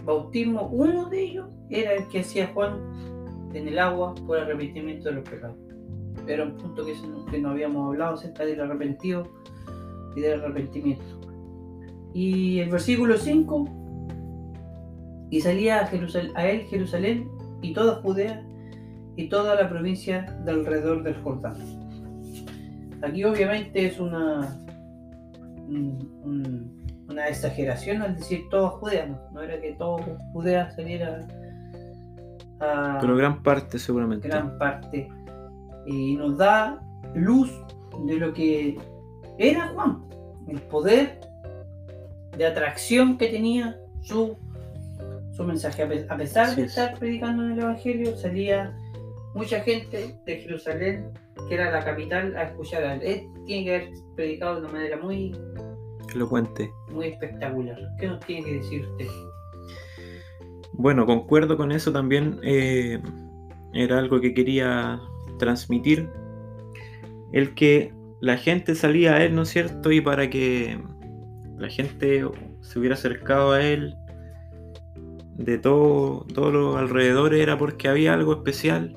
bautismo. 0.04 0.68
Uno 0.68 1.08
de 1.08 1.22
ellos 1.22 1.48
era 1.70 1.94
el 1.94 2.06
que 2.10 2.20
hacía 2.20 2.52
Juan 2.54 2.78
en 3.54 3.70
el 3.70 3.80
agua 3.80 4.14
por 4.28 4.38
arrepentimiento 4.38 5.08
de 5.08 5.16
los 5.16 5.30
pecados. 5.30 5.69
Era 6.28 6.44
un 6.46 6.58
punto 6.58 6.86
que, 6.86 6.94
que 7.32 7.40
no 7.40 7.50
habíamos 7.50 7.88
hablado 7.88 8.14
acerca 8.16 8.46
del 8.46 8.60
arrepentido 8.62 9.24
y 10.16 10.22
del 10.22 10.42
arrepentimiento. 10.42 11.04
Y 12.14 12.60
el 12.60 12.70
versículo 12.70 13.18
5, 13.18 13.66
y 15.32 15.42
salía 15.42 15.82
a, 15.82 15.88
Jerusal- 15.88 16.32
a 16.36 16.48
él 16.48 16.62
Jerusalén 16.70 17.30
y 17.62 17.74
toda 17.74 18.02
Judea 18.02 18.44
y 19.16 19.28
toda 19.30 19.56
la 19.56 19.70
provincia 19.70 20.40
de 20.46 20.52
alrededor 20.52 21.04
del 21.04 21.16
Jordán. 21.22 21.56
Aquí 23.02 23.24
obviamente 23.24 23.86
es 23.86 24.00
una, 24.00 24.58
un- 25.68 26.22
un- 26.24 27.06
una 27.10 27.28
exageración 27.28 28.02
al 28.02 28.16
decir 28.16 28.42
toda 28.50 28.70
Judea, 28.70 29.06
no, 29.08 29.20
no 29.32 29.42
era 29.42 29.60
que 29.62 29.74
toda 29.74 30.04
Judea 30.34 30.72
saliera 30.72 31.28
a 32.60 32.98
Pero 33.02 33.16
gran 33.16 33.42
parte 33.44 33.80
seguramente. 33.80 34.28
gran 34.28 34.58
parte 34.58 35.10
y 35.86 36.16
nos 36.16 36.38
da 36.38 36.82
luz 37.16 37.52
de 38.06 38.16
lo 38.16 38.34
que 38.34 38.78
era 39.38 39.70
Juan, 39.70 40.04
el 40.48 40.60
poder 40.62 41.20
de 42.38 42.46
atracción 42.46 43.18
que 43.18 43.28
tenía 43.28 43.78
su, 44.02 44.38
su 45.32 45.44
mensaje. 45.44 45.84
A 45.84 45.88
pe- 45.90 46.06
A 46.10 46.18
pesar 46.18 46.56
de 46.56 46.64
es. 46.64 46.70
estar 46.70 46.98
predicando 46.98 47.44
en 47.46 47.52
el 47.54 47.60
Evangelio, 47.60 48.16
salía 48.16 48.76
mucha 49.36 49.60
gente 49.62 50.16
de 50.26 50.36
Jerusalén, 50.38 51.12
que 51.48 51.56
era 51.56 51.72
la 51.72 51.84
capital, 51.84 52.36
a 52.38 52.44
escuchar 52.44 52.84
a 52.84 52.96
él. 52.96 53.02
Él 53.04 53.28
tiene 53.46 53.66
que 53.66 53.76
haber 53.76 53.90
predicado 54.16 54.56
de 54.56 54.62
una 54.62 54.72
manera 54.72 54.98
muy, 54.98 55.36
Elocuente. 56.14 56.70
muy 56.92 57.08
espectacular. 57.08 57.78
¿Qué 58.00 58.08
nos 58.08 58.20
tiene 58.26 58.44
que 58.46 58.54
decir 58.56 58.86
usted? 58.88 59.08
Bueno, 60.74 61.06
concuerdo 61.06 61.58
con 61.58 61.72
eso 61.72 61.92
también. 61.92 62.40
eh, 62.44 63.00
era 63.74 64.00
algo 64.00 64.20
que 64.20 64.34
quería 64.34 65.00
transmitir. 65.40 66.08
El 67.34 67.56
que 67.56 67.92
la 68.22 68.38
gente 68.38 68.76
salía 68.76 69.16
a 69.16 69.24
él, 69.24 69.34
¿no 69.34 69.42
es 69.42 69.50
cierto? 69.50 69.92
Y 69.92 70.02
para 70.02 70.30
que 70.30 70.80
la 71.58 71.70
gente 71.70 72.24
se 72.62 72.80
hubiera 72.80 72.94
acercado 72.94 73.54
a 73.54 73.64
él 73.64 73.96
de 75.36 75.58
todo, 75.58 76.28
todos 76.36 76.54
los 76.54 76.76
alrededores 76.76 77.42
era 77.42 77.58
porque 77.58 77.88
había 77.88 78.14
algo 78.14 78.34
especial. 78.34 78.96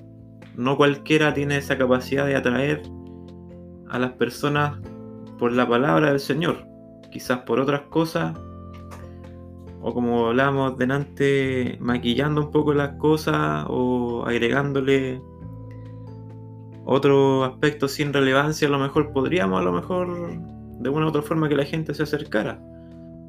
No 0.54 0.76
cualquiera 0.76 1.32
tiene 1.32 1.56
esa 1.56 1.78
capacidad 1.78 2.26
de 2.26 2.36
atraer 2.36 2.82
a 3.88 3.98
las 3.98 4.12
personas 4.12 4.78
por 5.38 5.52
la 5.52 5.66
palabra 5.66 6.10
del 6.10 6.20
Señor. 6.20 6.66
Quizás 7.10 7.38
por 7.40 7.60
otras 7.60 7.82
cosas 7.82 8.36
o 9.82 9.92
como 9.92 10.28
hablábamos 10.28 10.78
delante, 10.78 11.76
maquillando 11.80 12.40
un 12.40 12.50
poco 12.52 12.72
las 12.72 12.92
cosas 12.98 13.66
o 13.68 14.24
agregándole 14.24 15.20
otro 16.84 17.44
aspecto 17.44 17.88
sin 17.88 18.12
relevancia, 18.12 18.68
a 18.68 18.70
lo 18.70 18.78
mejor 18.78 19.12
podríamos, 19.12 19.60
a 19.60 19.64
lo 19.64 19.72
mejor, 19.72 20.08
de 20.80 20.88
una 20.88 21.06
u 21.06 21.08
otra 21.08 21.22
forma 21.22 21.48
que 21.48 21.56
la 21.56 21.64
gente 21.64 21.94
se 21.94 22.02
acercara. 22.02 22.60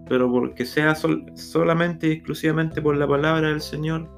Pero 0.07 0.29
porque 0.31 0.65
sea 0.65 0.95
sol- 0.95 1.25
solamente 1.35 2.07
y 2.07 2.11
exclusivamente 2.11 2.81
por 2.81 2.97
la 2.97 3.07
palabra 3.07 3.49
del 3.49 3.61
Señor, 3.61 4.09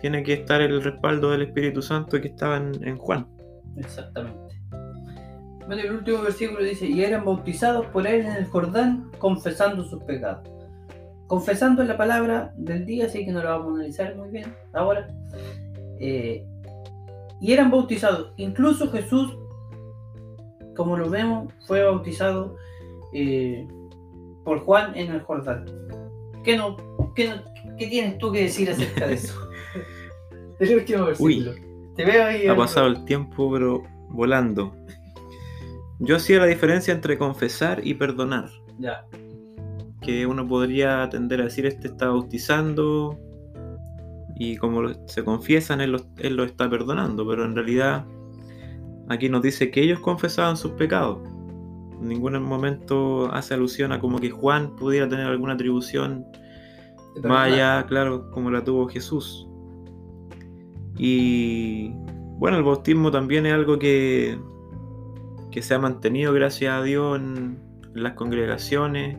tiene 0.00 0.22
que 0.22 0.32
estar 0.32 0.60
el 0.60 0.82
respaldo 0.82 1.30
del 1.30 1.42
Espíritu 1.42 1.82
Santo 1.82 2.20
que 2.20 2.28
estaba 2.28 2.56
en, 2.56 2.96
Juan. 2.98 3.26
Exactamente. 3.76 4.60
Bueno, 5.66 5.82
el 5.82 5.92
último 5.92 6.22
versículo 6.22 6.62
dice, 6.62 6.86
y 6.86 7.02
eran 7.02 7.24
bautizados 7.24 7.86
por 7.86 8.06
él 8.06 8.22
en 8.22 8.32
el 8.32 8.46
Jordán, 8.46 9.10
confesando 9.18 9.84
sus 9.84 10.02
pecados. 10.04 10.48
Confesando 11.26 11.82
es 11.82 11.88
la 11.88 11.96
palabra 11.98 12.54
del 12.56 12.86
día, 12.86 13.04
así 13.04 13.24
que 13.26 13.32
no 13.32 13.42
la 13.42 13.50
vamos 13.50 13.72
a 13.72 13.74
analizar 13.74 14.16
muy 14.16 14.30
bien 14.30 14.54
ahora. 14.72 15.08
Eh, 16.00 16.46
y 17.40 17.52
eran 17.52 17.70
bautizados. 17.70 18.32
Incluso 18.36 18.90
Jesús, 18.90 19.36
como 20.76 20.96
lo 20.96 21.08
vemos, 21.10 21.52
fue 21.66 21.82
bautizado 21.82 22.56
eh, 23.12 23.66
por 24.44 24.60
Juan 24.60 24.96
en 24.96 25.12
el 25.12 25.20
Jordán. 25.22 25.64
¿Qué, 26.44 26.56
no, 26.56 26.76
qué, 27.14 27.28
no- 27.28 27.42
qué 27.76 27.86
tienes 27.86 28.18
tú 28.18 28.32
que 28.32 28.42
decir 28.42 28.70
acerca 28.70 29.06
de 29.06 29.14
eso? 29.14 29.34
el 30.60 30.74
último 30.76 31.04
versículo. 31.06 31.52
Te 31.96 32.04
veo 32.04 32.24
ahí. 32.26 32.46
Ha 32.46 32.52
algo. 32.52 32.62
pasado 32.62 32.86
el 32.86 33.04
tiempo, 33.04 33.50
pero 33.52 33.82
volando. 34.10 34.72
Yo 36.00 36.16
hacía 36.16 36.38
la 36.38 36.46
diferencia 36.46 36.94
entre 36.94 37.18
confesar 37.18 37.84
y 37.84 37.94
perdonar. 37.94 38.48
Ya. 38.78 39.04
Que 40.00 40.26
uno 40.26 40.46
podría 40.46 41.08
tender 41.10 41.40
a 41.40 41.44
decir, 41.44 41.66
este 41.66 41.88
está 41.88 42.06
bautizando 42.06 43.18
y 44.38 44.56
como 44.56 44.88
se 45.06 45.24
confiesan, 45.24 45.80
él 45.80 45.92
lo, 45.92 46.00
él 46.18 46.36
lo 46.36 46.44
está 46.44 46.70
perdonando. 46.70 47.26
Pero 47.26 47.44
en 47.44 47.54
realidad, 47.54 48.06
aquí 49.08 49.28
nos 49.28 49.42
dice 49.42 49.70
que 49.70 49.82
ellos 49.82 50.00
confesaban 50.00 50.56
sus 50.56 50.72
pecados. 50.72 51.18
En 52.00 52.08
ningún 52.08 52.40
momento 52.42 53.30
hace 53.32 53.54
alusión 53.54 53.90
a 53.92 53.98
como 53.98 54.20
que 54.20 54.30
Juan 54.30 54.76
pudiera 54.76 55.08
tener 55.08 55.26
alguna 55.26 55.54
atribución 55.54 56.24
más 57.24 57.52
allá, 57.52 57.84
claro, 57.86 58.30
como 58.30 58.50
la 58.50 58.62
tuvo 58.62 58.86
Jesús. 58.88 59.48
Y 60.96 61.90
bueno, 62.38 62.58
el 62.58 62.62
bautismo 62.62 63.10
también 63.10 63.46
es 63.46 63.54
algo 63.54 63.78
que, 63.78 64.38
que 65.50 65.62
se 65.62 65.74
ha 65.74 65.78
mantenido, 65.78 66.32
gracias 66.32 66.72
a 66.72 66.82
Dios, 66.82 67.18
en 67.18 67.58
las 67.94 68.12
congregaciones 68.14 69.18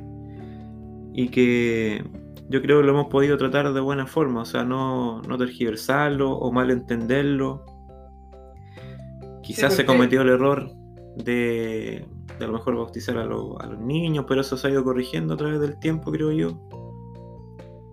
y 1.13 1.29
que 1.29 2.03
yo 2.49 2.61
creo 2.61 2.79
que 2.81 2.85
lo 2.87 2.91
hemos 2.93 3.07
podido 3.07 3.37
tratar 3.37 3.71
de 3.71 3.79
buena 3.79 4.05
forma, 4.07 4.41
o 4.41 4.45
sea, 4.45 4.63
no, 4.63 5.21
no 5.21 5.37
tergiversarlo 5.37 6.31
o 6.31 6.51
malentenderlo. 6.51 7.63
Quizás 9.43 9.73
se 9.73 9.83
porque- 9.83 9.97
cometió 9.97 10.21
el 10.21 10.29
error 10.29 10.71
de, 11.15 12.05
de 12.37 12.45
a 12.45 12.47
lo 12.47 12.53
mejor 12.53 12.75
bautizar 12.75 13.17
a, 13.17 13.25
lo- 13.25 13.59
a 13.59 13.65
los 13.67 13.79
niños, 13.79 14.25
pero 14.27 14.41
eso 14.41 14.57
se 14.57 14.67
ha 14.67 14.71
ido 14.71 14.83
corrigiendo 14.83 15.33
a 15.33 15.37
través 15.37 15.59
del 15.59 15.79
tiempo, 15.79 16.11
creo 16.11 16.31
yo. 16.31 16.59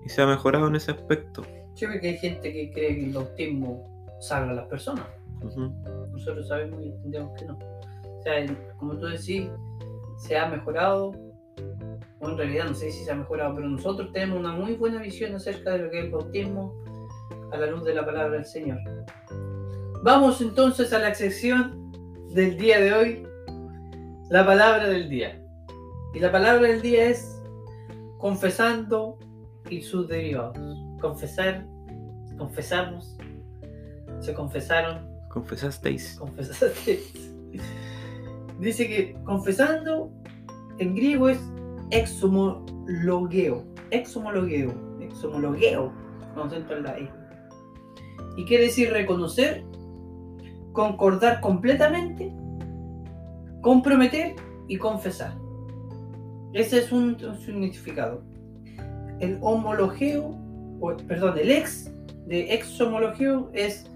Y 0.04 0.08
se 0.08 0.22
ha 0.22 0.26
mejorado 0.26 0.68
en 0.68 0.76
ese 0.76 0.92
aspecto. 0.92 1.42
Yo 1.74 1.88
creo 1.88 2.00
que 2.00 2.08
hay 2.10 2.18
gente 2.18 2.52
que 2.52 2.70
cree 2.72 2.96
que 2.96 3.04
el 3.06 3.12
bautismo 3.12 3.84
salva 4.20 4.52
a 4.52 4.54
las 4.54 4.66
personas. 4.68 5.04
Ujú. 5.42 5.72
Nosotros 6.12 6.48
sabemos 6.48 6.80
y 6.82 6.88
entendemos 6.88 7.32
que 7.38 7.44
no. 7.46 7.58
O 7.58 8.22
sea, 8.22 8.46
como 8.78 8.96
tú 8.96 9.06
decís, 9.06 9.48
se 10.18 10.38
ha 10.38 10.48
mejorado, 10.48 11.12
o 12.20 12.28
en 12.28 12.36
realidad 12.36 12.66
no 12.66 12.74
sé 12.74 12.90
si 12.90 13.04
se 13.04 13.10
ha 13.10 13.14
mejorado, 13.14 13.54
pero 13.54 13.68
nosotros 13.68 14.12
tenemos 14.12 14.38
una 14.38 14.52
muy 14.52 14.74
buena 14.74 15.00
visión 15.00 15.34
acerca 15.34 15.72
de 15.72 15.78
lo 15.78 15.90
que 15.90 15.98
es 15.98 16.04
el 16.06 16.10
bautismo 16.10 16.74
a 17.52 17.56
la 17.56 17.66
luz 17.66 17.84
de 17.84 17.94
la 17.94 18.04
palabra 18.04 18.36
del 18.36 18.44
Señor. 18.44 18.78
Vamos 20.02 20.40
entonces 20.40 20.92
a 20.92 20.98
la 20.98 21.14
sección 21.14 21.92
del 22.32 22.56
día 22.56 22.80
de 22.80 22.92
hoy, 22.92 23.26
la 24.30 24.44
palabra 24.44 24.88
del 24.88 25.08
día. 25.08 25.42
Y 26.14 26.20
la 26.20 26.32
palabra 26.32 26.68
del 26.68 26.80
día 26.80 27.06
es 27.06 27.42
confesando 28.18 29.18
y 29.68 29.82
sus 29.82 30.08
derivados. 30.08 30.56
Confesar, 31.00 31.66
confesamos, 32.38 33.16
se 34.20 34.32
confesaron, 34.32 35.06
Confesasteis. 35.28 36.16
confesaste. 36.18 37.02
Dice 38.58 38.88
que 38.88 39.14
confesando 39.24 40.10
en 40.78 40.94
griego 40.94 41.28
es 41.28 41.38
exomologeo. 41.90 43.64
Exomologeo. 43.90 44.74
Exomologeo. 45.00 45.92
Con 46.34 46.48
acento 46.48 46.76
en 46.76 46.82
la 46.82 46.98
E. 46.98 47.10
Y 48.36 48.44
quiere 48.44 48.64
decir 48.64 48.90
reconocer, 48.90 49.64
concordar 50.72 51.40
completamente, 51.40 52.32
comprometer 53.62 54.34
y 54.68 54.76
confesar. 54.76 55.34
Ese 56.52 56.78
es 56.78 56.92
un, 56.92 57.18
significado. 57.44 58.22
El 59.20 59.38
homologeo, 59.40 60.38
perdón, 61.08 61.38
el 61.38 61.50
ex 61.50 61.90
de 62.26 62.54
exhomologeo 62.54 63.50
es 63.54 63.90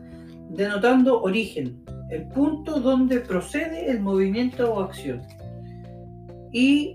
denotando 0.51 1.23
origen, 1.23 1.85
el 2.11 2.27
punto 2.29 2.81
donde 2.81 3.21
procede 3.21 3.90
el 3.90 4.01
movimiento 4.01 4.73
o 4.73 4.81
acción. 4.81 5.23
Y 6.53 6.95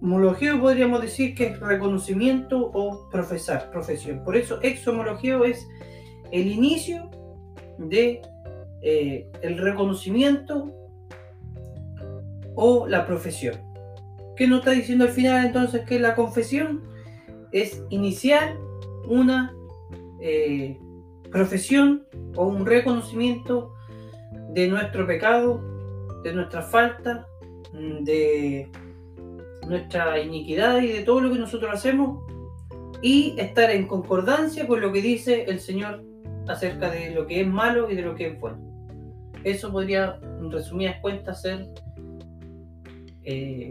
homologeo 0.00 0.60
podríamos 0.60 1.00
decir 1.00 1.34
que 1.34 1.46
es 1.46 1.60
reconocimiento 1.60 2.70
o 2.72 3.08
profesar, 3.10 3.70
profesión. 3.70 4.22
Por 4.24 4.36
eso 4.36 4.60
exhomologeo 4.62 5.44
es 5.44 5.66
el 6.32 6.48
inicio 6.48 7.10
de 7.78 8.22
eh, 8.82 9.30
el 9.42 9.58
reconocimiento 9.58 10.72
o 12.54 12.86
la 12.86 13.06
profesión. 13.06 13.56
¿Qué 14.36 14.46
nos 14.46 14.60
está 14.60 14.72
diciendo 14.72 15.04
al 15.04 15.10
final 15.10 15.46
entonces 15.46 15.84
que 15.86 15.98
la 15.98 16.14
confesión 16.14 16.82
es 17.52 17.82
iniciar 17.90 18.56
una 19.08 19.52
eh, 20.20 20.78
profesión 21.30 22.06
o 22.34 22.46
un 22.46 22.66
reconocimiento 22.66 23.72
de 24.50 24.68
nuestro 24.68 25.06
pecado, 25.06 25.62
de 26.22 26.32
nuestra 26.34 26.62
falta, 26.62 27.26
de 27.72 28.70
nuestra 29.66 30.20
iniquidad 30.20 30.80
y 30.80 30.88
de 30.88 31.02
todo 31.02 31.20
lo 31.20 31.32
que 31.32 31.38
nosotros 31.38 31.70
hacemos 31.72 32.22
y 33.02 33.34
estar 33.38 33.70
en 33.70 33.86
concordancia 33.86 34.66
con 34.66 34.80
lo 34.80 34.92
que 34.92 35.02
dice 35.02 35.44
el 35.48 35.60
Señor 35.60 36.02
acerca 36.48 36.90
de 36.90 37.10
lo 37.10 37.26
que 37.26 37.40
es 37.40 37.46
malo 37.46 37.90
y 37.90 37.94
de 37.96 38.02
lo 38.02 38.14
que 38.14 38.28
es 38.28 38.40
bueno. 38.40 38.58
Eso 39.44 39.70
podría, 39.70 40.18
en 40.40 40.50
resumidas 40.50 40.96
cuentas, 41.00 41.42
ser 41.42 41.68
eh, 43.24 43.70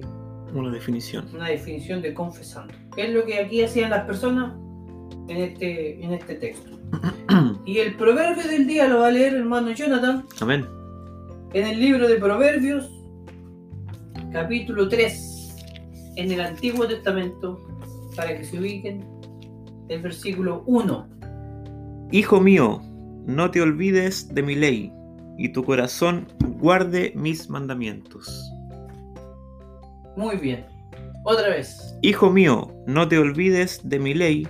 Una 0.53 0.71
definición. 0.71 1.25
una 1.33 1.49
definición 1.49 2.01
de 2.01 2.13
confesando. 2.13 2.73
¿Qué 2.95 3.03
es 3.07 3.13
lo 3.13 3.25
que 3.25 3.39
aquí 3.39 3.63
hacían 3.63 3.89
las 3.89 4.05
personas 4.05 4.53
en 5.27 5.37
este, 5.37 6.03
en 6.03 6.13
este 6.13 6.35
texto? 6.35 6.71
Y 7.65 7.79
el 7.79 7.95
proverbio 7.95 8.43
del 8.47 8.67
día 8.67 8.87
lo 8.87 8.99
va 8.99 9.07
a 9.07 9.11
leer 9.11 9.33
el 9.33 9.39
hermano 9.39 9.71
Jonathan 9.71 10.23
Amén. 10.39 10.65
en 11.53 11.65
el 11.67 11.79
libro 11.79 12.07
de 12.07 12.15
Proverbios, 12.17 12.89
capítulo 14.31 14.87
3, 14.87 15.34
en 16.15 16.31
el 16.31 16.41
Antiguo 16.41 16.87
Testamento, 16.87 17.59
para 18.15 18.37
que 18.37 18.43
se 18.43 18.59
ubiquen, 18.59 19.05
el 19.89 20.01
versículo 20.01 20.63
1. 20.65 21.09
Hijo 22.11 22.39
mío, 22.39 22.81
no 23.25 23.51
te 23.51 23.61
olvides 23.61 24.33
de 24.33 24.41
mi 24.41 24.55
ley, 24.55 24.91
y 25.37 25.49
tu 25.49 25.63
corazón 25.63 26.27
guarde 26.59 27.11
mis 27.15 27.49
mandamientos. 27.49 28.51
Muy 30.15 30.37
bien. 30.37 30.65
Otra 31.25 31.49
vez. 31.49 31.97
Hijo 32.01 32.29
mío, 32.29 32.71
no 32.87 33.07
te 33.07 33.17
olvides 33.17 33.81
de 33.83 33.99
mi 33.99 34.13
ley, 34.13 34.47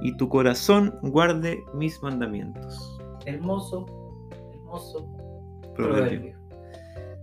y 0.00 0.16
tu 0.16 0.28
corazón 0.28 0.94
guarde 1.02 1.62
mis 1.74 2.02
mandamientos. 2.02 2.98
Hermoso, 3.26 3.86
hermoso 4.52 5.06
Proverbio. 5.74 5.74
proverbio. 5.74 6.42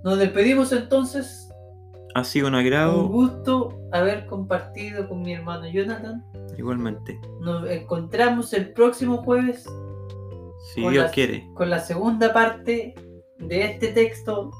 Nos 0.03 0.19
despedimos 0.19 0.71
entonces. 0.71 1.48
Ha 2.15 2.23
sido 2.23 2.47
un 2.47 2.53
Un 2.55 2.59
agrado, 2.59 3.07
gusto 3.07 3.79
haber 3.91 4.25
compartido 4.25 5.07
con 5.07 5.21
mi 5.21 5.33
hermano 5.33 5.67
Jonathan. 5.69 6.23
igualmente. 6.57 7.19
Nos 7.39 7.69
encontramos 7.69 8.51
el 8.53 8.73
próximo 8.73 9.17
jueves 9.23 9.65
Si 10.73 10.81
Dios 10.81 10.93
las- 10.95 11.11
quiere. 11.11 11.47
con 11.53 11.69
la 11.69 11.79
segunda 11.79 12.33
parte 12.33 12.93
de 13.37 13.63
este 13.63 13.89
texto, 13.89 14.51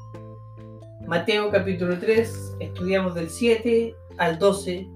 Mateo 1.06 1.50
capítulo 1.50 1.98
3, 1.98 2.56
estudiamos 2.60 3.14
del 3.14 3.28
7 3.28 3.94
al 4.16 4.38
12, 4.38 4.88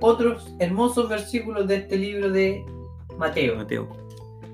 otros 0.00 0.54
hermosos 0.58 1.08
versículos 1.08 1.66
de 1.68 1.76
este 1.76 1.96
libro 1.98 2.30
de 2.30 2.64
Mateo. 3.18 3.56
Mateo. 3.56 3.88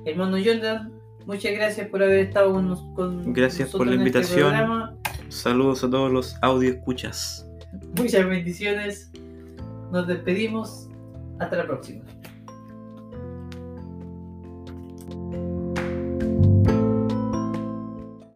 Hermano 0.05 0.37
Jonathan, 0.39 0.93
muchas 1.27 1.53
gracias 1.53 1.89
por 1.89 2.03
haber 2.03 2.19
estado 2.27 2.53
con, 2.53 2.69
nos- 2.69 2.83
con 2.95 3.33
Gracias 3.33 3.71
por 3.71 3.87
nosotros 3.87 3.87
la 3.87 3.95
en 4.03 4.07
este 4.07 4.19
invitación. 4.19 4.49
programa. 4.51 4.97
Saludos 5.29 5.83
a 5.85 5.91
todos 5.91 6.13
los 6.13 6.37
audio 6.43 6.71
escuchas. 6.71 7.49
Muchas 7.97 8.27
bendiciones. 8.29 9.11
Nos 9.93 10.07
despedimos. 10.07 10.89
Hasta 11.39 11.57
la 11.57 11.67
próxima. 11.67 12.05